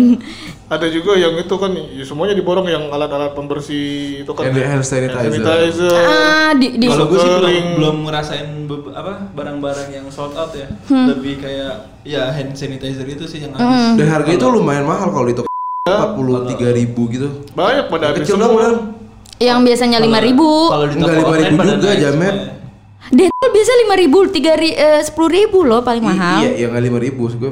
Ada 0.72 0.88
juga 0.88 1.20
yang 1.20 1.36
itu 1.36 1.52
kan 1.52 1.76
ya 1.76 2.04
semuanya 2.08 2.32
diborong 2.32 2.64
yang 2.64 2.88
alat-alat 2.88 3.36
pembersih 3.36 4.24
itu 4.24 4.32
kan. 4.32 4.48
Hand- 4.48 4.64
hand 4.80 4.86
sanitizer. 4.88 5.36
sanitizer. 5.36 5.92
ah 5.92 6.56
di 6.56 6.80
di 6.80 6.88
Kalau 6.88 7.12
gue 7.12 7.20
sih 7.20 7.28
belum, 7.28 7.66
belum 7.76 7.98
ngerasain 8.08 8.48
be- 8.72 8.96
apa 8.96 9.14
barang-barang 9.36 9.90
yang 9.92 10.08
sold 10.08 10.32
out 10.32 10.56
ya. 10.56 10.72
Hmm. 10.88 11.12
Lebih 11.12 11.44
kayak 11.44 11.74
ya 12.08 12.32
hand 12.32 12.56
sanitizer 12.56 13.04
itu 13.04 13.28
sih 13.28 13.44
yang 13.44 13.52
habis. 13.52 14.00
Dan 14.00 14.08
harga 14.08 14.32
itu 14.32 14.48
lumayan 14.48 14.88
mahal 14.88 15.12
kalau 15.12 15.28
di 15.28 15.36
toko 15.36 15.52
empat 15.84 16.10
puluh 16.16 16.48
tiga 16.48 16.72
ribu 16.72 17.12
gitu. 17.12 17.28
Banyak 17.52 17.92
pada 17.92 18.16
habis 18.16 18.24
Kecil 18.24 18.40
semua. 18.40 18.48
dong 18.48 18.56
kan? 18.58 18.76
yang 19.42 19.66
biasanya 19.66 19.98
lima 19.98 20.22
ribu 20.22 20.70
Kalau 20.70 20.86
di 20.86 21.02
Enggak, 21.02 21.18
toko 21.18 21.22
5.000 21.26 21.34
online 21.34 21.56
pada 21.58 21.74
juga, 21.74 21.92
Jamet. 21.98 22.36
ya. 22.38 22.50
Detol 23.12 23.50
biasa 23.52 23.72
lima 23.82 23.96
ribu 23.98 24.18
tiga 24.30 24.54
eh, 24.56 25.02
sepuluh 25.02 25.30
ribu 25.34 25.66
loh 25.66 25.82
paling 25.82 26.06
mahal 26.06 26.46
Iya, 26.46 26.52
yang 26.62 26.70
nggak 26.72 26.86
lima 26.86 27.00
ribu, 27.02 27.26
gue. 27.28 27.52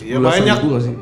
Iya, 0.00 0.16
banyak. 0.22 0.56
Ribu 0.56 0.66
nggak 0.70 0.82
sih? 0.86 0.94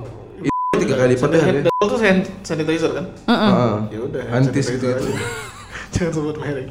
Itu 0.74 0.82
tiga 0.82 0.94
kali 0.96 1.10
lipat 1.14 1.28
deh 1.28 1.38
Hand 1.38 1.48
harganya. 1.54 1.72
itu 1.84 1.96
hand 1.96 2.22
sanitizer 2.42 2.90
kan? 2.92 3.06
Heeh. 3.24 3.72
Ya 3.88 3.98
udah. 4.02 4.22
Antis 4.30 4.64
sanitizer 4.64 4.98
gitu 4.98 5.08
itu. 5.08 5.12
Jangan 5.94 6.12
sebut 6.12 6.36
merek. 6.36 6.66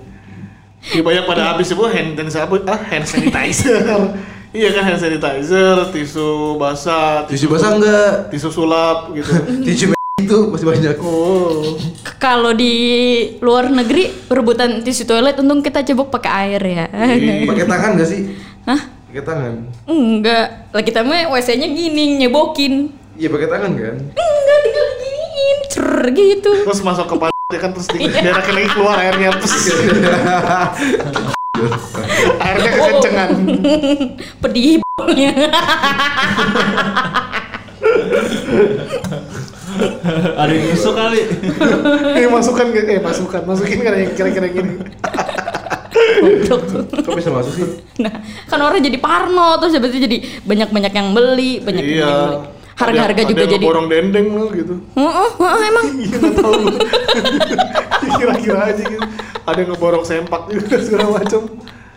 Ya 0.83 0.99
banyak 0.99 1.23
pada 1.23 1.43
habis 1.49 1.67
semua 1.67 1.87
hand 1.87 2.11
sanitizer, 2.13 2.67
ah 2.67 2.79
hand 2.81 3.05
sanitizer. 3.05 3.79
iya 4.57 4.69
kan 4.69 4.83
hand 4.83 4.99
sanitizer, 4.99 5.77
tisu 5.89 6.29
basah, 6.57 7.23
Tisu 7.23 7.47
basah 7.47 7.69
enggak? 7.73 8.13
tisu 8.29 8.49
sulap 8.49 9.09
gitu. 9.11 9.31
Tisu 9.65 9.85
itu 10.19 10.37
masih 10.47 10.67
banyak. 10.67 10.95
Oh. 10.99 11.75
Kalau 12.17 12.51
di 12.51 12.71
luar 13.39 13.67
negeri 13.67 14.07
rebutan 14.27 14.79
tisu 14.79 15.03
toilet 15.03 15.35
untung 15.35 15.59
kita 15.59 15.83
cebok 15.83 16.07
pakai 16.09 16.31
air 16.47 16.61
ya. 16.63 16.85
Pakai 17.43 17.65
tangan 17.65 17.89
nggak 17.95 18.07
sih? 18.07 18.21
Hah? 18.63 18.81
Pakai 19.09 19.23
tangan. 19.23 19.53
Enggak. 19.83 20.71
Lah 20.71 20.79
kita 20.81 21.03
mah 21.03 21.27
WC-nya 21.29 21.67
gini 21.67 22.17
nyebokin. 22.17 23.02
Iya 23.13 23.29
pakai 23.29 23.45
tangan 23.45 23.71
kan? 23.77 23.97
Enggak 24.09 24.59
tinggal 24.65 24.87
giniin. 24.97 25.57
Cer 25.69 26.09
gitu. 26.17 26.51
Terus 26.65 26.81
masuk 26.81 27.05
ke 27.05 27.15
pantat 27.21 27.53
ya 27.53 27.59
kan 27.61 27.69
terus 27.77 27.85
di 27.93 28.09
biarkan 28.09 28.53
lagi 28.57 28.69
keluar 28.73 28.97
airnya 28.97 29.29
terus. 29.37 29.53
airnya 32.41 32.69
kekencengan. 32.73 33.29
Pedih 34.41 34.81
b***nya. 34.81 35.31
Ada 40.13 40.51
yang 40.53 40.65
nusuk 40.73 40.93
kali. 40.93 41.21
Eh 42.17 42.29
masukkan 42.29 42.67
ke 42.73 42.81
eh 42.85 43.01
masukkan, 43.01 43.41
masukin 43.45 43.81
kan 43.81 43.93
yang 43.93 44.13
kira-kira 44.13 44.47
gini. 44.49 44.81
Kok 46.49 47.13
bisa 47.17 47.29
masuk 47.29 47.53
sih? 47.57 47.65
Nah, 48.01 48.21
kan 48.49 48.59
orang 48.61 48.81
jadi 48.81 48.97
parno 48.97 49.57
terus 49.61 49.77
jadi 49.77 50.17
banyak-banyak 50.45 50.93
yang 50.93 51.13
beli, 51.13 51.61
banyak 51.61 51.83
iya. 51.85 52.05
yang 52.05 52.09
beli. 52.09 52.37
Harga-harga 52.73 53.13
Ada- 53.15 53.29
juga 53.29 53.37
ada 53.37 53.45
yang 53.45 53.53
jadi. 53.53 53.65
borong 53.65 53.87
dendeng 53.87 54.27
loh 54.29 54.49
gitu. 54.49 54.75
Heeh, 54.93 55.29
heeh, 55.35 55.61
emang. 55.63 55.85
Iya 55.99 56.15
nggak 56.15 56.33
tahu. 56.35 56.53
Kira-kira 58.17 58.59
aja 58.67 58.83
gitu. 58.83 59.05
Ada 59.43 59.57
yang 59.57 59.69
ngeborong 59.71 60.03
sempak 60.03 60.41
juga 60.47 60.75
segala 60.79 61.07
macam. 61.13 61.41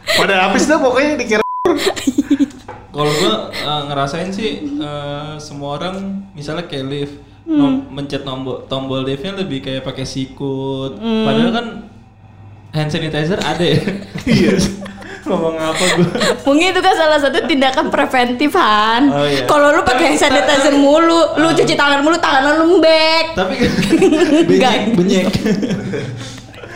Pada 0.06 0.34
habis 0.44 0.64
dah 0.64 0.78
pokoknya 0.78 1.16
dikira 1.16 1.42
Kalau 2.94 3.12
gua 3.12 3.34
eh, 3.50 3.82
ngerasain 3.86 4.30
sih 4.30 4.50
eh, 4.74 5.32
semua 5.36 5.76
orang 5.76 5.96
misalnya 6.32 6.64
kayak 6.64 6.86
lift 6.86 7.14
nom- 7.44 7.84
mencet 7.88 8.22
tombol 8.22 8.64
tombol 8.64 9.00
liftnya 9.00 9.34
lebih 9.34 9.60
kayak 9.60 9.82
pakai 9.82 10.04
sikut. 10.04 10.96
Padahal 10.98 11.50
kan 11.52 11.66
hand 12.70 12.90
sanitizer 12.90 13.36
ada 13.38 13.62
ya. 13.62 13.80
Iya. 14.24 14.54
Ngomong 15.26 15.54
apa 15.56 15.84
gua? 15.92 16.06
Mungkin 16.46 16.66
itu 16.70 16.80
kan 16.80 16.94
salah 16.94 17.18
satu 17.18 17.38
tindakan 17.42 17.86
preventif 17.86 18.50
Han. 18.52 19.02
Oh, 19.08 19.24
iya. 19.24 19.42
Kalau 19.42 19.70
lu 19.70 19.82
pakai 19.82 20.14
hand 20.14 20.20
sanitizer 20.20 20.72
mulu, 20.72 21.34
lu 21.36 21.50
cuci 21.50 21.74
tangan 21.74 22.00
mulu, 22.00 22.16
tangan 22.16 22.46
lu 22.46 22.78
lembek. 22.78 23.34
Tapi 23.34 23.54
benyek, 24.48 24.80
benyek. 24.94 25.26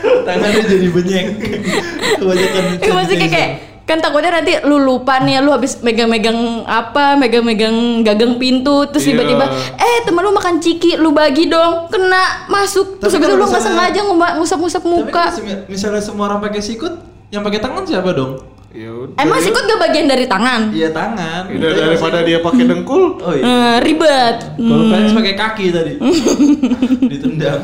Tangannya 0.00 0.62
jadi 0.64 0.88
benyek. 0.88 1.26
Kebanyakan 2.16 2.62
Eh 2.80 2.90
masih 2.90 3.16
kayak, 3.16 3.30
kayak 3.30 3.50
kan 3.82 3.98
takutnya 3.98 4.30
nanti 4.32 4.54
lu 4.62 4.78
lupa 4.78 5.18
nih 5.18 5.42
lu 5.42 5.50
habis 5.50 5.82
megang-megang 5.82 6.38
apa 6.62 7.18
megang-megang 7.18 7.74
gagang 8.00 8.38
pintu 8.38 8.86
terus 8.86 9.02
Iya. 9.02 9.18
tiba-tiba 9.18 9.50
eh 9.74 10.06
temen 10.06 10.22
lu 10.22 10.30
makan 10.30 10.56
ciki 10.56 10.94
lu 10.94 11.10
bagi 11.10 11.50
dong 11.50 11.90
kena 11.90 12.46
masuk 12.46 13.02
terus 13.02 13.10
Tapi 13.10 13.26
habis 13.26 13.34
itu 13.34 13.42
lu 13.42 13.50
nggak 13.50 13.58
sengaja 13.60 14.00
ngusap-ngusap 14.38 14.78
Tapi 14.78 14.94
muka 14.94 15.24
mis- 15.34 15.66
misalnya 15.68 15.98
semua 15.98 16.30
orang 16.30 16.38
pakai 16.40 16.62
sikut, 16.62 17.02
yang 17.30 17.42
pakai 17.46 17.60
tangan 17.62 17.86
siapa 17.86 18.10
dong? 18.10 18.42
Ya 18.70 18.86
udah. 18.86 19.18
emang 19.18 19.42
sikut 19.42 19.66
gak 19.66 19.82
bagian 19.82 20.06
dari 20.06 20.30
tangan 20.30 20.70
Iya 20.70 20.94
tangan. 20.94 21.50
Udah 21.50 21.70
daripada 21.74 22.22
dia 22.22 22.38
pakai 22.38 22.64
dengkul. 22.70 23.02
Oh 23.26 23.34
iya. 23.34 23.42
Eh, 23.42 23.76
ribet 23.82 24.36
Kalau 24.54 24.84
fans 24.86 25.10
pakai 25.10 25.34
kaki 25.34 25.66
tadi. 25.74 25.92
Ditendang. 27.10 27.62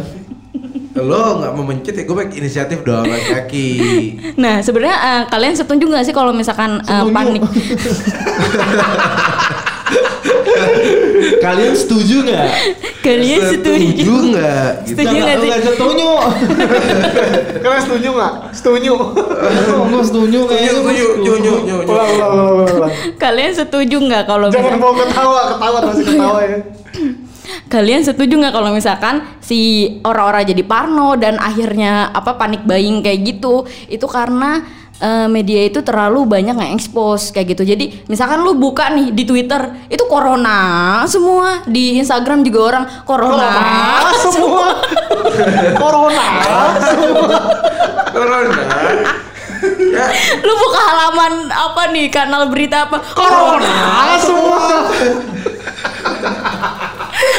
Lo 0.97 1.39
nggak 1.39 1.53
mau 1.53 1.63
mencet 1.63 1.93
ya, 1.93 2.03
gue 2.03 2.17
pakai 2.17 2.41
inisiatif 2.41 2.83
pakai 2.83 3.27
kaki. 3.39 3.69
Nah, 4.43 4.65
sebenarnya 4.65 4.97
eh, 4.97 5.23
kalian 5.31 5.55
setuju 5.55 5.85
nggak 5.87 6.05
sih 6.09 6.15
kalau 6.17 6.33
misalkan 6.35 6.83
Setuju. 6.83 7.13
panik? 7.15 7.43
Kalian 11.45 11.75
setuju 11.77 12.17
nggak? 12.27 12.49
Kalian 13.03 13.41
setuju? 13.45 14.13
nggak? 14.33 14.69
Gitu. 14.87 14.97
Setuju 14.97 15.15
nggak 15.17 15.37
sih? 15.37 15.49
Nggak 15.49 15.63
setuju. 15.65 16.09
Kalian 17.65 17.83
setuju 17.83 18.09
nggak? 18.17 18.33
Setuju. 18.57 18.95
Nggak 19.87 20.05
setuju 20.07 20.39
kayaknya. 20.49 20.71
Setuju, 20.73 21.05
setuju, 21.23 21.53
setuju. 21.83 22.95
Kalian 23.17 23.53
setuju 23.55 23.97
nggak 24.07 24.23
kalau 24.27 24.49
Jangan 24.51 24.77
mau 24.79 24.93
ketawa, 24.95 25.43
ketawa 25.55 25.79
masih 25.87 26.05
ketawa 26.05 26.41
ya. 26.43 26.59
Kalian 27.67 28.03
setuju 28.05 28.37
nggak 28.39 28.55
kalau 28.55 28.71
misalkan 28.73 29.25
si 29.41 29.89
orang-orang 30.03 30.47
jadi 30.47 30.63
parno 30.63 31.15
dan 31.17 31.41
akhirnya 31.41 32.11
apa 32.13 32.37
panik 32.37 32.63
buying 32.63 33.03
kayak 33.03 33.23
gitu 33.25 33.65
itu 33.87 34.07
karena 34.07 34.63
eh, 34.97 35.29
media 35.29 35.61
itu 35.69 35.85
terlalu 35.85 36.25
banyak 36.25 36.57
nge-expose 36.57 37.33
kayak 37.33 37.57
gitu. 37.57 37.63
Jadi 37.69 38.09
misalkan 38.09 38.41
lu 38.41 38.57
buka 38.57 38.89
nih 38.93 39.13
di 39.13 39.25
Twitter 39.29 39.89
itu 39.93 40.05
corona 40.09 41.03
semua, 41.05 41.61
di 41.69 42.01
Instagram 42.01 42.41
juga 42.41 42.61
orang 42.73 42.85
corona, 43.05 43.49
Corona 43.53 44.29
semua. 44.35 44.69
Corona. 45.77 46.27
Corona. 48.13 48.63
Ya, 49.67 50.07
Lu 50.45 50.53
buka 50.53 50.81
halaman 50.85 51.49
apa 51.49 51.83
nih 51.89 52.13
kanal 52.13 52.53
berita 52.53 52.89
apa? 52.89 53.01
Corona 53.17 53.75
semua. 54.21 54.61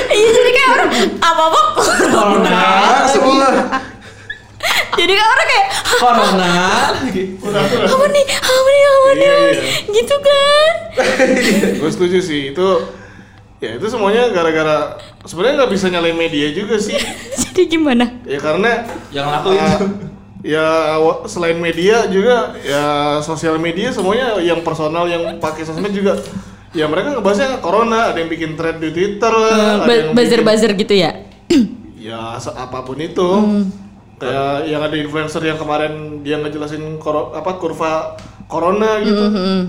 Iya 0.10 0.28
jadi 0.32 0.52
kayak 0.52 0.70
orang 0.72 0.90
apa 1.20 1.42
apa 1.44 1.60
corona. 1.74 2.10
corona 2.12 2.62
semua. 3.08 3.48
Jadi 4.90 5.14
kan 5.14 5.28
orang 5.28 5.48
kayak 5.48 5.68
"Hah, 5.70 6.00
Corona. 6.00 6.54
apa 6.98 8.06
nih 8.08 8.26
apa 8.26 8.68
nih 8.68 8.84
apa 8.84 9.10
nih 9.12 9.18
Iya, 9.18 9.36
iya. 9.54 9.62
gitu 9.88 10.16
kan? 10.18 10.74
Gue 11.78 11.90
setuju 11.90 12.18
sih 12.20 12.42
itu. 12.52 12.70
Ya 13.58 13.74
itu 13.74 13.86
semuanya 13.88 14.30
gara-gara 14.30 14.98
sebenarnya 15.24 15.56
nggak 15.60 15.72
bisa 15.72 15.86
nyalain 15.88 16.14
media 16.14 16.50
juga 16.52 16.78
sih. 16.78 16.94
jadi 17.44 17.62
gimana? 17.68 18.06
Ya 18.24 18.38
karena 18.38 18.86
Yang 19.10 19.28
lakuin. 19.32 19.58
uh, 19.60 19.82
ya 20.40 20.68
wa- 20.98 21.26
selain 21.26 21.58
media 21.58 22.06
juga 22.08 22.54
ya 22.60 22.86
sosial 23.20 23.58
media 23.58 23.90
semuanya 23.90 24.38
yang 24.40 24.62
personal 24.62 25.06
yang 25.06 25.38
pakai 25.38 25.62
sosmed 25.62 25.90
juga 25.92 26.18
ya 26.72 26.86
mereka 26.86 27.14
ngebahasnya 27.14 27.60
corona 27.60 28.12
ada 28.12 28.18
yang 28.18 28.28
bikin 28.28 28.54
thread 28.54 28.78
di 28.78 28.90
twitter 28.90 29.32
lah 29.32 29.82
ada 29.82 29.94
yang 29.94 30.12
buzzer 30.12 30.40
bikin- 30.40 30.48
buzzer 30.48 30.72
gitu 30.74 30.94
ya? 30.94 31.12
ya 32.08 32.20
apa 32.36 32.80
pun 32.82 32.98
itu 32.98 33.24
Hmm. 33.24 33.64
kayak 34.18 34.68
yang 34.68 34.82
ada 34.82 34.96
influencer 34.96 35.42
yang 35.42 35.56
kemarin 35.56 35.94
dia 36.22 36.38
ngejelasin 36.38 36.98
koro, 36.98 37.32
apa 37.32 37.56
kurva 37.56 38.18
corona 38.46 39.00
gitu 39.00 39.26
Hmm, 39.28 39.62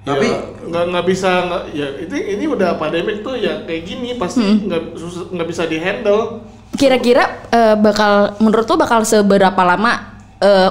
Ya, 0.00 0.16
Tapi- 0.16 0.32
nggak 0.64 0.84
nggak 0.86 1.04
bisa 1.04 1.30
nggak 1.44 1.62
ya 1.70 1.86
itu 2.00 2.14
ini 2.16 2.44
udah 2.46 2.72
pandemik 2.74 3.20
tuh 3.20 3.36
ya 3.36 3.60
kayak 3.62 3.84
gini 3.84 4.16
pasti 4.16 4.40
Hmm. 4.40 4.64
nggak 4.64 4.82
susah- 4.96 5.28
nggak 5.28 5.44
bisa 5.46 5.62
dihandle 5.64 6.40
Kira-kira 6.72 7.44
eh, 7.46 7.76
bakal 7.76 8.38
menurut 8.38 8.64
lo 8.64 8.76
bakal 8.78 9.04
seberapa 9.04 9.60
lama 9.60 10.16
eh, 10.38 10.70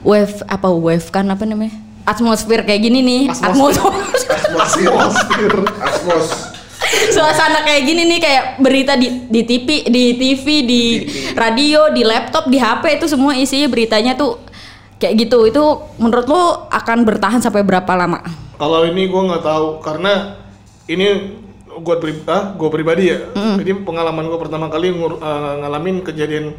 wave 0.00 0.42
apa 0.42 0.66
wave 0.68 1.06
kan 1.06 1.22
apa 1.24 1.44
namanya? 1.44 1.70
Atmosfer 2.02 2.64
kayak 2.64 2.80
gini 2.80 2.98
nih. 2.98 3.22
Atmosfer. 3.30 3.92
Atmosfer. 4.38 4.94
Asmos. 4.94 5.56
Asmos. 5.82 6.26
Suasana 7.12 7.66
kayak 7.66 7.82
gini 7.84 8.02
nih 8.06 8.20
kayak 8.22 8.44
berita 8.62 8.94
di 8.94 9.26
di 9.28 9.42
TV, 9.44 9.84
di 9.90 10.04
TV, 10.16 10.46
di 10.64 10.82
radio, 11.34 11.90
di 11.92 12.06
laptop, 12.06 12.48
di 12.48 12.56
HP 12.56 13.02
itu 13.02 13.06
semua 13.10 13.34
isinya 13.34 13.68
beritanya 13.68 14.14
tuh 14.14 14.38
kayak 14.96 15.26
gitu. 15.26 15.44
Itu 15.44 15.64
menurut 15.98 16.26
lo 16.30 16.42
akan 16.70 17.04
bertahan 17.04 17.40
sampai 17.42 17.66
berapa 17.66 17.92
lama? 17.92 18.22
Kalau 18.56 18.86
ini 18.86 19.04
gue 19.04 19.22
nggak 19.22 19.44
tahu 19.44 19.66
karena 19.82 20.38
ini 20.88 21.36
gue 21.78 21.96
pri 22.00 22.14
ah, 22.26 22.54
gua 22.58 22.70
pribadi 22.72 23.10
ya. 23.12 23.18
Jadi 23.34 23.84
pengalaman 23.84 24.26
gue 24.26 24.38
pertama 24.38 24.66
kali 24.66 24.90
ngur- 24.94 25.20
eh, 25.20 25.52
ngalamin 25.62 26.02
kejadian 26.02 26.54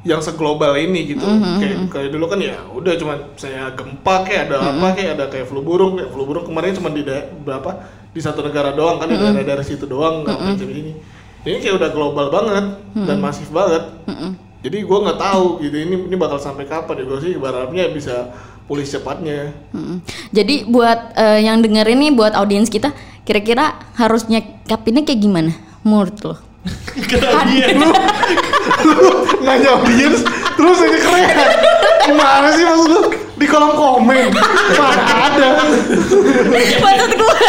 yang 0.00 0.20
seglobal 0.24 0.72
ini 0.80 1.12
gitu. 1.12 1.24
Kayak, 1.60 1.92
kayak 1.92 2.10
dulu 2.12 2.24
kan 2.32 2.40
ya 2.40 2.56
udah 2.72 2.94
cuma 2.96 3.14
saya 3.36 3.68
gempa 3.76 4.24
kayak 4.24 4.48
ada 4.48 4.72
apa 4.72 4.86
kayak 4.96 5.10
ada 5.20 5.24
kayak 5.28 5.46
flu 5.48 5.60
burung 5.60 6.00
kayak 6.00 6.08
flu 6.08 6.24
burung 6.24 6.44
kemarin 6.48 6.72
cuma 6.72 6.88
di 6.88 7.04
berapa 7.44 7.70
di 8.10 8.20
satu 8.20 8.40
negara 8.40 8.72
doang 8.72 8.98
kan 8.98 9.06
di 9.06 9.16
daerah-daerah 9.20 9.64
situ 9.64 9.84
doang 9.84 10.24
nggak 10.24 10.38
macam 10.40 10.68
ini. 10.72 10.92
Ini 11.40 11.56
kayak 11.60 11.76
udah 11.80 11.90
global 11.92 12.26
banget 12.32 12.64
dan 12.96 13.16
masif 13.20 13.48
banget. 13.52 13.84
Jadi 14.60 14.84
gue 14.84 14.98
nggak 15.08 15.20
tahu 15.20 15.64
gitu 15.64 15.72
ini 15.72 15.94
ini 16.08 16.16
bakal 16.20 16.36
sampai 16.36 16.68
kapan 16.68 17.00
ya 17.00 17.04
gue 17.08 17.18
sih 17.20 17.32
berharapnya 17.40 17.88
bisa 17.92 18.28
pulih 18.68 18.84
cepatnya. 18.84 19.56
Mm-mm. 19.72 20.04
Jadi 20.36 20.68
buat 20.68 21.16
eh, 21.16 21.48
yang 21.48 21.64
denger 21.64 21.88
ini 21.90 22.12
buat 22.12 22.36
audiens 22.36 22.68
kita, 22.68 22.92
kira-kira 23.24 23.80
harus 23.96 24.28
nyekapinnya 24.28 25.02
kayak 25.02 25.20
gimana 25.20 25.52
menurut 25.82 26.16
lo? 26.22 26.36
nanya 29.40 29.80
audiens 29.80 30.20
terus 30.56 30.78
ini 30.84 30.98
keren 31.00 31.24
gimana 32.06 32.48
sih 32.52 32.64
maksud 32.64 32.90
lu 32.90 33.02
di 33.40 33.46
kolom 33.48 33.72
komen 33.72 34.28
mana 34.76 35.04
ada 35.32 35.48
Maksud 36.80 37.10
gue 37.16 37.48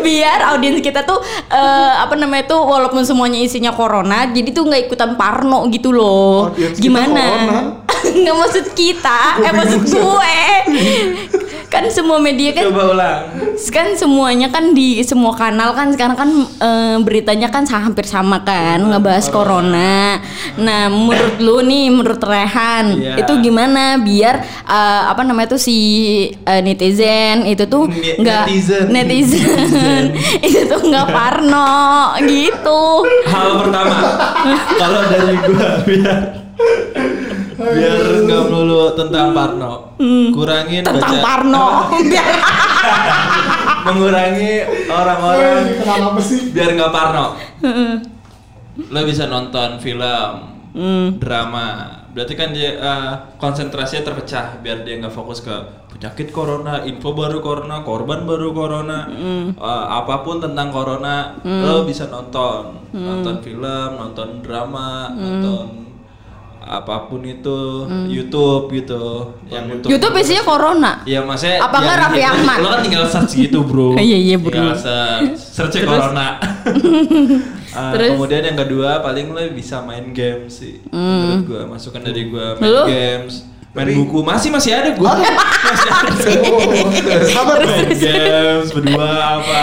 biar 0.00 0.40
audiens 0.54 0.80
kita 0.80 1.04
tuh 1.04 1.20
eh, 1.52 1.92
apa 2.00 2.16
namanya 2.16 2.48
tuh 2.48 2.60
walaupun 2.64 3.04
semuanya 3.04 3.40
isinya 3.40 3.72
corona, 3.72 4.30
jadi 4.32 4.52
tuh 4.52 4.64
nggak 4.68 4.88
ikutan 4.88 5.16
parno 5.16 5.66
gitu 5.72 5.90
loh. 5.90 6.52
Audiens 6.52 6.76
kita 6.78 6.84
Gimana? 6.84 7.24
Nggak 8.20 8.36
maksud 8.36 8.66
kita, 8.76 9.20
eh 9.40 9.52
maksud 9.52 9.82
gue. 9.88 10.40
Kan 11.74 11.90
semua 11.90 12.18
media 12.18 12.54
kan 12.54 12.70
Coba 12.70 12.94
ulang. 12.94 13.20
kan 13.66 13.88
semuanya 13.94 14.46
kan 14.46 14.70
di 14.70 15.02
semua 15.02 15.34
kanal 15.34 15.74
kan 15.74 15.90
sekarang 15.90 16.14
kan 16.14 16.30
eh, 16.38 16.96
beritanya 17.02 17.50
kan 17.50 17.66
hampir 17.66 18.06
sama 18.06 18.38
kan 18.40 18.78
ngebahas 18.80 19.26
corona. 19.26 20.22
Nah, 20.54 20.86
menurut 20.86 21.36
lu 21.38 21.58
nih, 21.60 21.90
menurut 21.90 22.22
Rehan, 22.22 22.94
Iya. 22.94 23.18
itu 23.18 23.32
gimana 23.42 23.98
biar 23.98 24.38
eh, 24.62 25.02
apa 25.04 25.26
namanya 25.26 25.50
tuh 25.50 25.60
si 25.60 25.78
eh, 26.30 26.60
netizen 26.62 27.42
itu 27.44 27.66
tuh 27.66 27.90
nggak 27.90 28.44
netizen. 28.46 28.84
netizen 28.88 30.02
itu 30.46 30.60
tuh 30.64 30.80
nggak 30.80 31.10
parno 31.10 31.74
gitu. 32.22 32.82
Hal 33.26 33.50
pertama, 33.58 33.96
kalau 34.78 35.00
dari 35.10 35.34
gua 35.42 35.68
biar 35.82 36.18
biar 37.54 37.93
nggak 38.34 38.46
melulu 38.46 38.82
tentang 38.92 39.30
Parno, 39.30 39.72
kurangin 40.30 40.82
Hmm. 40.82 40.88
Tentang 40.90 41.12
baca 41.14 41.22
parno. 41.22 41.66
Biar 42.02 42.26
mengurangi 43.86 44.52
orang-orang 44.88 45.78
kenapa 45.78 46.20
sih 46.20 46.50
biar 46.50 46.74
nggak 46.74 46.90
Parno. 46.90 47.26
Lo 48.90 49.00
bisa 49.02 49.24
nonton 49.26 49.78
film, 49.78 50.50
Hmm. 50.74 51.22
drama, 51.22 51.86
berarti 52.10 52.34
kan 52.34 52.50
dia 52.50 52.74
eh, 52.74 53.12
konsentrasinya 53.38 54.10
terpecah 54.10 54.58
biar 54.58 54.82
dia 54.82 54.98
nggak 54.98 55.14
fokus 55.14 55.38
ke 55.38 55.54
penyakit 55.86 56.34
corona, 56.34 56.82
info 56.82 57.14
baru 57.14 57.38
corona, 57.38 57.86
korban 57.86 58.26
baru 58.26 58.50
corona, 58.50 59.06
Hmm. 59.06 59.54
eh, 59.54 59.84
apa 59.94 60.26
pun 60.26 60.42
tentang 60.42 60.74
corona, 60.74 61.38
lo 61.38 61.86
bisa 61.86 62.10
nonton, 62.10 62.74
nonton 62.90 63.38
film, 63.38 63.62
nonton 63.94 64.42
drama, 64.42 65.06
Hmm. 65.06 65.22
nonton 65.22 65.66
apa 66.64 67.04
pun 67.04 67.20
itu 67.20 67.84
YouTube 68.08 68.72
gitu, 68.72 69.04
yang 69.46 69.68
untuk 69.68 69.86
YouTube 69.86 70.16
isinya 70.16 70.42
corona. 70.42 70.92
Iya 71.02 71.20
maksudnya 71.20 71.60
Apa 71.60 71.76
nggak 71.76 71.84
yang 71.90 72.02
Raffi 72.02 72.16
bikin- 72.18 72.32
Ahmad? 72.34 72.58
Lo 72.58 72.68
kan 72.70 72.80
tinggal 72.80 73.04
search 73.06 73.32
gitu 73.34 73.58
bro. 73.60 73.88
Iya, 74.00 74.16
iya, 74.18 74.36
bro. 74.36 74.48
Tinggal 74.50 74.72
search. 74.74 75.36
Search 75.36 75.74
Terus? 75.74 75.86
corona. 75.86 76.26
Ah, 77.74 77.90
Terus? 77.90 78.14
Kemudian 78.14 78.38
yang 78.40 78.54
kedua 78.56 79.02
paling 79.02 79.28
lo 79.28 79.42
bisa 79.50 79.82
main 79.82 80.14
game 80.14 80.46
sih 80.46 80.78
Menurut 80.88 81.42
gua. 81.44 81.62
Masukan 81.66 82.00
dari 82.00 82.30
gua 82.30 82.54
Main 82.54 82.70
Lu? 82.70 82.84
games 82.86 83.42
Main 83.74 83.90
Tapi- 83.90 83.98
buku. 83.98 84.18
Masih 84.22 84.48
masih 84.48 84.70
ada 84.72 84.94
gua. 84.94 85.10
Masih 85.18 85.90
ada. 85.90 86.14
Sabar 87.26 87.58
Main 87.60 87.90
games 87.90 88.70
Berdua 88.70 89.10
apa 89.34 89.62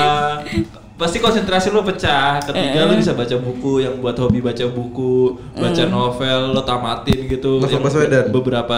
Pasti 1.01 1.17
konsentrasi 1.17 1.67
lo 1.67 1.81
pecah 1.81 2.37
Ketiga 2.39 2.85
lo 2.85 2.93
bisa 2.93 3.11
baca 3.11 3.35
buku 3.35 3.81
Yang 3.81 3.93
buat 3.97 4.15
hobi 4.15 4.37
baca 4.37 4.63
buku 4.67 5.15
Baca 5.51 5.83
novel 5.87 6.39
Lo 6.51 6.61
tamatin 6.61 7.19
gitu 7.25 7.57
Novel 7.57 7.71
Yang 7.71 7.83
Baswedan. 7.83 8.23
beberapa 8.29 8.77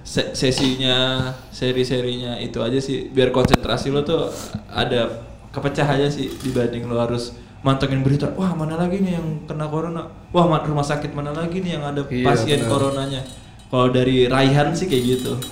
se- 0.00 0.30
sesinya, 0.30 1.28
seri-serinya 1.48 2.36
itu 2.36 2.60
aja 2.60 2.76
sih 2.76 3.08
biar 3.08 3.30
konsentrasi 3.30 3.88
lo 3.88 4.00
tuh 4.00 4.28
ada 4.68 5.08
kepecah 5.48 5.88
aja 5.88 6.06
sih 6.06 6.28
dibanding 6.38 6.84
lo 6.84 7.00
harus 7.00 7.32
mantengin 7.64 8.04
berita. 8.04 8.28
Wah, 8.36 8.52
mana 8.52 8.76
lagi 8.76 9.00
nih 9.00 9.16
yang 9.16 9.24
kena 9.48 9.64
corona? 9.64 10.04
Wah, 10.28 10.44
ma- 10.44 10.60
rumah 10.60 10.84
sakit 10.84 11.08
mana 11.10 11.32
lagi 11.32 11.56
nih 11.58 11.74
yang 11.74 11.82
ada 11.88 12.04
Iya, 12.04 12.22
pasien 12.22 12.60
benar. 12.60 12.68
coronanya? 12.68 13.20
Kalau 13.64 13.88
dari 13.88 14.28
Raihan 14.28 14.68
sih 14.70 14.84
kayak 14.84 15.02
gitu. 15.08 15.32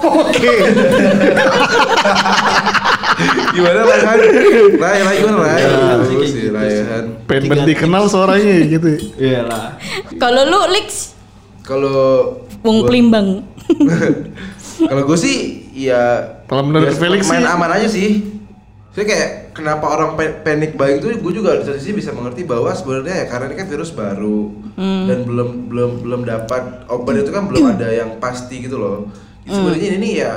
Gimana 3.53 3.81
Raihan? 3.83 4.19
Rai, 4.75 4.99
Rai 4.99 5.15
gimana 5.19 5.39
Rai? 5.43 5.61
Ya, 5.61 5.69
Terus 5.95 6.09
kayak 6.09 6.27
si 6.27 6.39
gitu 6.39 6.51
Raihan. 6.51 7.05
pengen 7.25 7.61
dikenal 7.65 8.05
suaranya 8.07 8.55
gitu 8.63 8.89
Iyalah. 9.15 9.77
Kalau 10.17 10.43
lu 10.45 10.61
Lix 10.71 11.13
Kalau 11.61 12.01
Wong 12.61 12.85
Plimbang. 12.85 13.45
Kalau 14.83 15.03
gue 15.05 15.15
sih 15.17 15.37
ya 15.71 16.03
Kalau 16.45 16.63
menurut 16.65 16.89
ya, 16.89 16.97
Felix 16.97 17.23
main 17.25 17.41
sih- 17.41 17.49
aman 17.49 17.71
aja 17.71 17.89
sih. 17.89 18.11
Saya 18.91 19.05
kayak 19.05 19.29
kenapa 19.53 19.89
orang 19.89 20.15
pa- 20.15 20.37
panik 20.43 20.75
buying 20.75 20.99
itu 20.99 21.09
gue 21.15 21.33
juga 21.33 21.57
di 21.57 21.65
satu 21.65 21.77
sisi 21.77 21.93
bisa 21.95 22.11
mengerti 22.11 22.43
bahwa 22.43 22.69
sebenarnya 22.71 23.15
ya 23.19 23.27
karena 23.27 23.45
ini 23.47 23.57
kan 23.57 23.67
virus 23.67 23.89
baru 23.91 24.53
dan 24.77 25.19
belum 25.23 25.49
belum 25.67 25.91
belum 26.03 26.21
dapat 26.23 26.63
obat 26.87 27.15
itu 27.19 27.31
kan 27.31 27.47
belum 27.47 27.73
ada 27.73 27.89
yang 27.89 28.17
pasti 28.19 28.61
gitu 28.61 28.77
loh. 28.77 29.09
Sebenarnya 29.43 29.97
ini 29.97 30.11
ya 30.19 30.33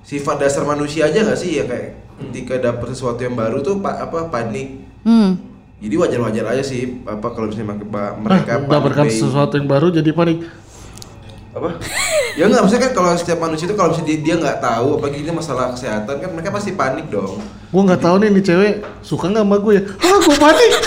sifat 0.00 0.36
dasar 0.38 0.62
manusia 0.62 1.06
aja 1.06 1.24
gak 1.24 1.34
sih 1.34 1.56
ya 1.56 1.64
kayak 1.64 2.03
ketika 2.20 2.54
dapat 2.60 2.94
sesuatu 2.94 3.20
yang 3.20 3.34
baru 3.34 3.58
tuh 3.60 3.78
pa- 3.78 3.98
apa 3.98 4.30
panik. 4.30 4.82
Hmm. 5.02 5.36
Jadi 5.82 5.94
wajar-wajar 6.00 6.44
aja 6.48 6.64
sih 6.64 7.04
apa 7.04 7.26
kalau 7.34 7.50
misalnya 7.50 7.76
mereka 7.76 8.16
mereka 8.16 8.50
ah, 8.56 8.60
mendapatkan 8.64 9.06
sesuatu 9.10 9.54
yang 9.58 9.68
baru 9.68 9.92
jadi 9.92 10.10
panik. 10.14 10.46
Apa? 11.54 11.78
Ya 12.34 12.50
nggak 12.50 12.66
maksudnya 12.66 12.82
kan 12.90 12.92
kalau 12.98 13.10
setiap 13.14 13.38
manusia 13.38 13.70
itu 13.70 13.76
kalau 13.78 13.94
misalnya 13.94 14.08
dia 14.10 14.18
dia 14.22 14.34
nggak 14.40 14.58
tahu 14.58 14.98
apalagi 14.98 15.22
ini 15.22 15.30
masalah 15.30 15.70
kesehatan 15.70 16.16
kan 16.18 16.30
mereka 16.34 16.50
pasti 16.50 16.74
panik 16.74 17.06
dong. 17.06 17.38
Gua 17.70 17.82
nggak 17.84 18.02
tahu 18.02 18.16
nih 18.22 18.28
nih 18.32 18.42
cewek 18.42 18.72
suka 19.06 19.30
nggak 19.30 19.44
sama 19.46 19.56
gue 19.62 19.72
ya? 19.78 19.82
Ah 20.02 20.18
gue 20.18 20.36
panik. 20.38 20.72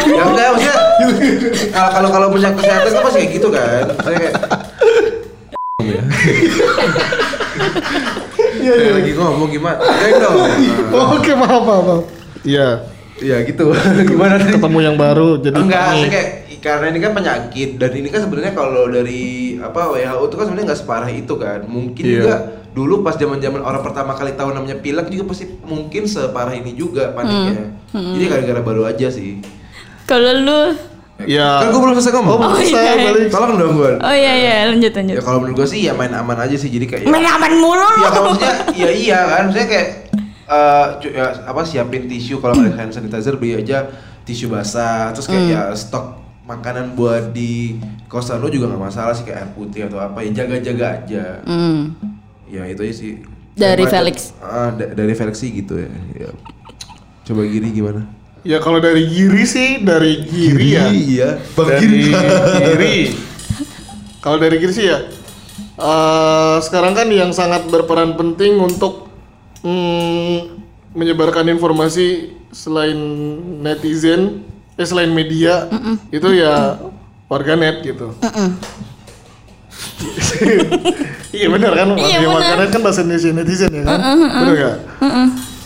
Ya 0.00 0.24
enggak 0.26 0.48
maksudnya 0.56 0.76
kalau 1.70 1.90
kalau 1.92 2.08
kalau 2.10 2.26
punya 2.32 2.50
kesehatan 2.50 2.90
kan 2.90 3.02
pasti 3.04 3.18
kayak 3.20 3.32
gitu 3.36 3.48
kan. 3.52 3.84
Maksudnya 3.90 4.18
kayak 4.18 4.34
iya 8.60 8.72
saya 8.74 8.92
lagi 8.94 9.12
ngomong 9.12 9.48
gimana? 9.48 9.78
Kayak 9.80 10.16
dong? 10.20 10.36
Oh, 10.90 11.06
oke 11.16 11.32
maaf 11.34 11.62
maaf 11.62 11.82
maaf. 11.82 12.02
iya. 12.42 12.68
Iya 13.16 13.36
gitu. 13.44 13.68
Gimana 14.08 14.40
nih 14.40 14.48
ketemu 14.50 14.78
yang 14.80 14.96
baru 14.96 15.36
jadi 15.36 15.52
enggak 15.54 15.84
panik. 15.92 16.08
kayak 16.08 16.28
karena 16.60 16.86
ini 16.88 16.98
kan 16.98 17.12
penyakit 17.12 17.70
dan 17.76 17.92
ini 17.92 18.08
kan 18.08 18.20
sebenarnya 18.20 18.52
kalau 18.52 18.84
dari 18.86 19.22
apa 19.56 19.80
WHO 19.90 20.20
itu 20.22 20.34
kan 20.34 20.44
sebenarnya 20.46 20.66
nggak 20.68 20.80
separah 20.80 21.10
itu 21.10 21.34
kan. 21.36 21.60
Mungkin 21.62 22.00
Iya. 22.00 22.14
juga 22.16 22.34
dulu 22.70 22.94
pas 23.00 23.16
zaman 23.16 23.36
zaman 23.36 23.60
orang 23.60 23.82
pertama 23.82 24.16
kali 24.16 24.32
tahu 24.32 24.50
namanya 24.50 24.78
pilek 24.78 25.08
juga 25.08 25.28
pasti 25.28 25.52
mungkin 25.60 26.08
separah 26.08 26.54
ini 26.54 26.72
juga 26.72 27.12
paniknya. 27.12 27.76
Jadi 27.92 28.24
gara-gara 28.24 28.60
baru 28.62 28.82
aja 28.84 29.12
sih. 29.12 29.44
Kalau 30.04 30.32
lu 30.32 30.60
ya 31.22 31.48
kan 31.58 31.68
gue 31.68 31.80
belum 31.80 31.94
selesai 31.94 32.12
ngomong 32.14 32.32
oh, 32.34 32.46
Oh, 32.46 32.56
selesai 32.56 32.80
iya. 32.92 33.04
balik 33.06 33.28
tolong 33.28 33.52
dong 33.54 33.72
gue 33.74 33.92
Oh 33.98 34.14
iya 34.14 34.32
iya 34.34 34.54
lanjut 34.66 34.92
lanjut. 34.92 35.14
ya 35.14 35.20
kalau 35.20 35.38
menurut 35.38 35.56
gue 35.56 35.68
sih 35.68 35.80
ya 35.82 35.92
main 35.92 36.10
aman 36.10 36.38
aja 36.38 36.54
sih 36.54 36.68
jadi 36.68 36.86
kayak 36.86 37.04
Main 37.04 37.22
aman 37.22 37.52
mulu 37.54 37.76
lu. 37.76 38.00
ya 38.00 38.10
maksudnya 38.14 38.54
ya 38.74 38.88
iya 38.90 39.18
kan 39.26 39.42
maksudnya 39.44 39.68
kayak 39.68 39.88
eh, 40.46 40.86
cu- 40.98 41.12
ya, 41.12 41.26
apa 41.44 41.60
siapin 41.62 42.04
tisu 42.04 42.38
kalau 42.38 42.54
ada 42.54 42.72
hand 42.74 42.90
sanitizer 42.90 43.34
beli 43.34 43.56
aja 43.56 43.86
tisu 44.22 44.48
basah 44.48 45.10
terus 45.10 45.26
kayak 45.26 45.44
ya 45.46 45.62
stok 45.72 46.18
makanan 46.42 46.92
buat 46.92 47.30
di 47.30 47.78
kosan 48.06 48.38
lu 48.38 48.48
juga 48.48 48.66
nggak 48.66 48.82
masalah 48.84 49.12
sih 49.12 49.22
kayak 49.22 49.38
air 49.38 49.50
putih 49.52 49.86
atau 49.86 49.98
apa 49.98 50.18
ya 50.20 50.34
jaga-jaga 50.36 50.86
aja 50.96 51.24
Hmm. 51.42 51.94
ya 52.44 52.64
itu 52.64 52.80
aja 52.80 52.94
sih 52.96 53.12
Dari 53.50 53.84
Felix. 53.84 54.32
ah, 54.38 54.70
da- 54.70 54.90
dari 54.90 55.12
Felix 55.12 55.36
sih 55.36 55.52
gitu 55.52 55.76
ya, 55.76 55.90
Ya. 56.16 56.30
coba 57.22 57.44
giri 57.44 57.70
gimana 57.70 58.02
Ya 58.40 58.56
kalau 58.56 58.78
dari 58.78 59.04
Giri 59.04 59.44
sih 59.44 59.68
dari 59.78 60.24
Giri 60.24 60.68
ya. 60.72 60.88
iya 60.88 61.28
bang 61.52 61.68
dari 61.68 61.86
giri 62.00 62.12
Giri. 62.56 62.98
Kalau 64.24 64.36
dari 64.36 64.56
Giri 64.56 64.72
sih 64.72 64.86
ya. 64.86 64.98
eh, 65.76 66.56
sekarang 66.60 66.92
kan 66.92 67.08
yang 67.08 67.30
sangat 67.30 67.64
berperan 67.66 68.12
penting 68.12 68.56
untuk 68.56 69.08
mm, 69.60 70.60
menyebarkan 70.92 71.48
informasi 71.48 72.32
selain 72.50 72.96
netizen, 73.60 74.40
eh 74.74 74.84
selain 74.84 75.08
media 75.08 75.68
itu 76.08 76.28
ya 76.30 76.80
warganet 77.26 77.80
gitu. 77.82 78.12
iya 81.30 81.46
benar 81.48 81.72
kan, 81.74 81.88
Iya, 81.94 82.08
Ya, 82.10 82.18
benar. 82.22 82.34
warganet 82.34 82.68
kan 82.70 82.80
bahasa 82.82 83.00
Indonesia 83.00 83.30
netizen 83.30 83.70
ya 83.70 83.82
kan, 83.82 83.98
benar 84.18 84.52
nggak? 84.54 84.76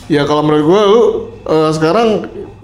Ya 0.07 0.23
kalau 0.25 0.43
menurut 0.43 0.65
gua 0.65 0.83
lu 0.85 1.03
eh, 1.45 1.71
sekarang 1.73 2.09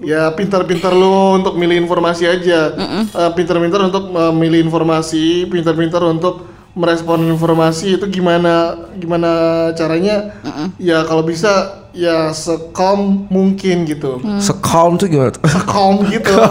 ya 0.01 0.29
pintar-pintar 0.29 0.91
lu 0.91 1.09
untuk 1.35 1.53
milih 1.53 1.77
informasi 1.79 2.25
aja, 2.25 2.73
Eh, 3.07 3.31
pintar-pintar 3.31 3.81
untuk 3.83 4.09
memilih 4.09 4.61
informasi, 4.61 5.45
pintar-pintar 5.45 6.01
untuk 6.03 6.45
merespon 6.71 7.19
informasi 7.25 7.95
itu 7.95 8.05
gimana 8.09 8.53
gimana 8.95 9.31
caranya? 9.71 10.31
Ya 10.77 11.03
kalau 11.03 11.21
bisa 11.21 11.51
ya 11.91 12.31
sekalm 12.31 13.27
mungkin 13.27 13.83
gitu, 13.83 14.17
sekalm 14.39 14.95
tuh 14.95 15.05
gimana 15.05 15.29
tuh? 15.29 15.43
Sekalm 15.45 16.07
gitu. 16.07 16.31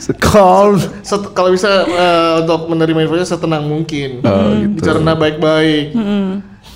sekalm 0.00 0.82
Set- 1.02 1.30
kalau 1.32 1.50
bisa 1.50 1.70
eh, 1.84 2.32
untuk 2.42 2.66
menerima 2.68 3.06
informasi 3.06 3.26
setenang 3.28 3.64
mungkin, 3.64 4.20
Oh, 4.20 4.50
gitu. 4.52 4.74
bicara 4.76 4.98
baik-baik, 5.14 5.94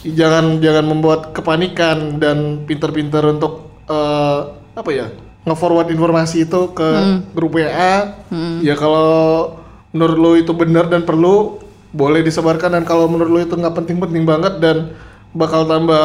jangan 0.07 0.45
jangan 0.59 0.85
membuat 0.87 1.21
kepanikan 1.33 2.17
dan 2.17 2.63
pinter-pinter 2.65 3.27
untuk 3.29 3.67
eh, 3.91 4.41
apa 4.79 4.91
ya 4.95 5.07
nge-forward 5.43 5.89
informasi 5.89 6.45
itu 6.45 6.61
ke 6.71 6.89
grup 7.33 7.57
WA. 7.57 8.15
Ya 8.61 8.75
kalau 8.77 9.57
menurut 9.91 10.19
lo 10.21 10.31
itu 10.37 10.53
benar 10.53 10.87
dan 10.87 11.03
perlu, 11.03 11.59
boleh 11.91 12.21
disebarkan 12.21 12.77
dan 12.77 12.85
kalau 12.85 13.09
menurut 13.09 13.31
lo 13.33 13.41
itu 13.41 13.55
nggak 13.57 13.75
penting-penting 13.75 14.29
banget 14.29 14.61
dan 14.61 14.93
bakal 15.33 15.65
tambah 15.65 16.05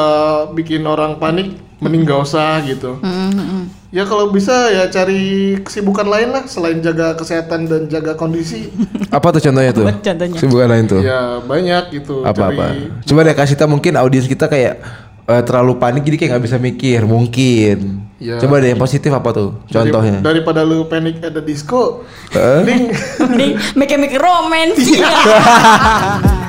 bikin 0.55 0.83
orang 0.83 1.19
panik, 1.19 1.59
mending 1.79 2.03
gak 2.03 2.23
usah 2.23 2.63
gitu. 2.63 2.99
Ya 3.93 4.09
kalau 4.09 4.33
bisa 4.33 4.73
ya 4.73 4.89
cari 4.89 5.53
kesibukan 5.61 6.07
lain 6.09 6.33
lah 6.33 6.43
selain 6.49 6.81
jaga 6.81 7.13
kesehatan 7.13 7.69
dan 7.69 7.81
jaga 7.85 8.17
kondisi. 8.17 8.73
apa 9.15 9.27
tuh 9.37 9.41
contohnya 9.43 9.71
tuh 9.75 9.85
contohnya? 9.85 10.33
kesibukan 10.33 10.67
lain 10.71 10.85
tuh 10.89 11.01
ya 11.05 11.37
banyak 11.45 11.83
gitu. 12.01 12.25
apa 12.25 12.49
apa 12.49 12.65
Cari- 12.73 12.89
coba 13.05 13.19
deh 13.21 13.35
kasih 13.37 13.53
kita 13.53 13.65
mungkin 13.69 13.93
audiens 14.01 14.25
kita 14.25 14.49
kayak 14.49 14.81
eh, 15.25 15.41
terlalu 15.41 15.73
panik 15.75 16.03
jadi 16.03 16.17
kayak 16.17 16.29
nggak 16.31 16.43
bisa 16.43 16.57
mikir 16.57 16.99
mungkin 17.03 17.79
Ya. 18.17 18.39
coba 18.39 18.63
deh 18.63 18.71
yang 18.71 18.79
positif 18.79 19.11
apa 19.11 19.29
tuh 19.29 19.49
dari- 19.67 19.91
contohnya 19.91 20.23
daripada 20.23 20.63
lu 20.63 20.87
panik 20.87 21.19
ada 21.19 21.43
disco, 21.43 22.07
Eh? 22.31 22.39
mending 22.63 22.83
Mending 23.19 23.51
make-make 23.75 24.15
romance. 24.15 24.79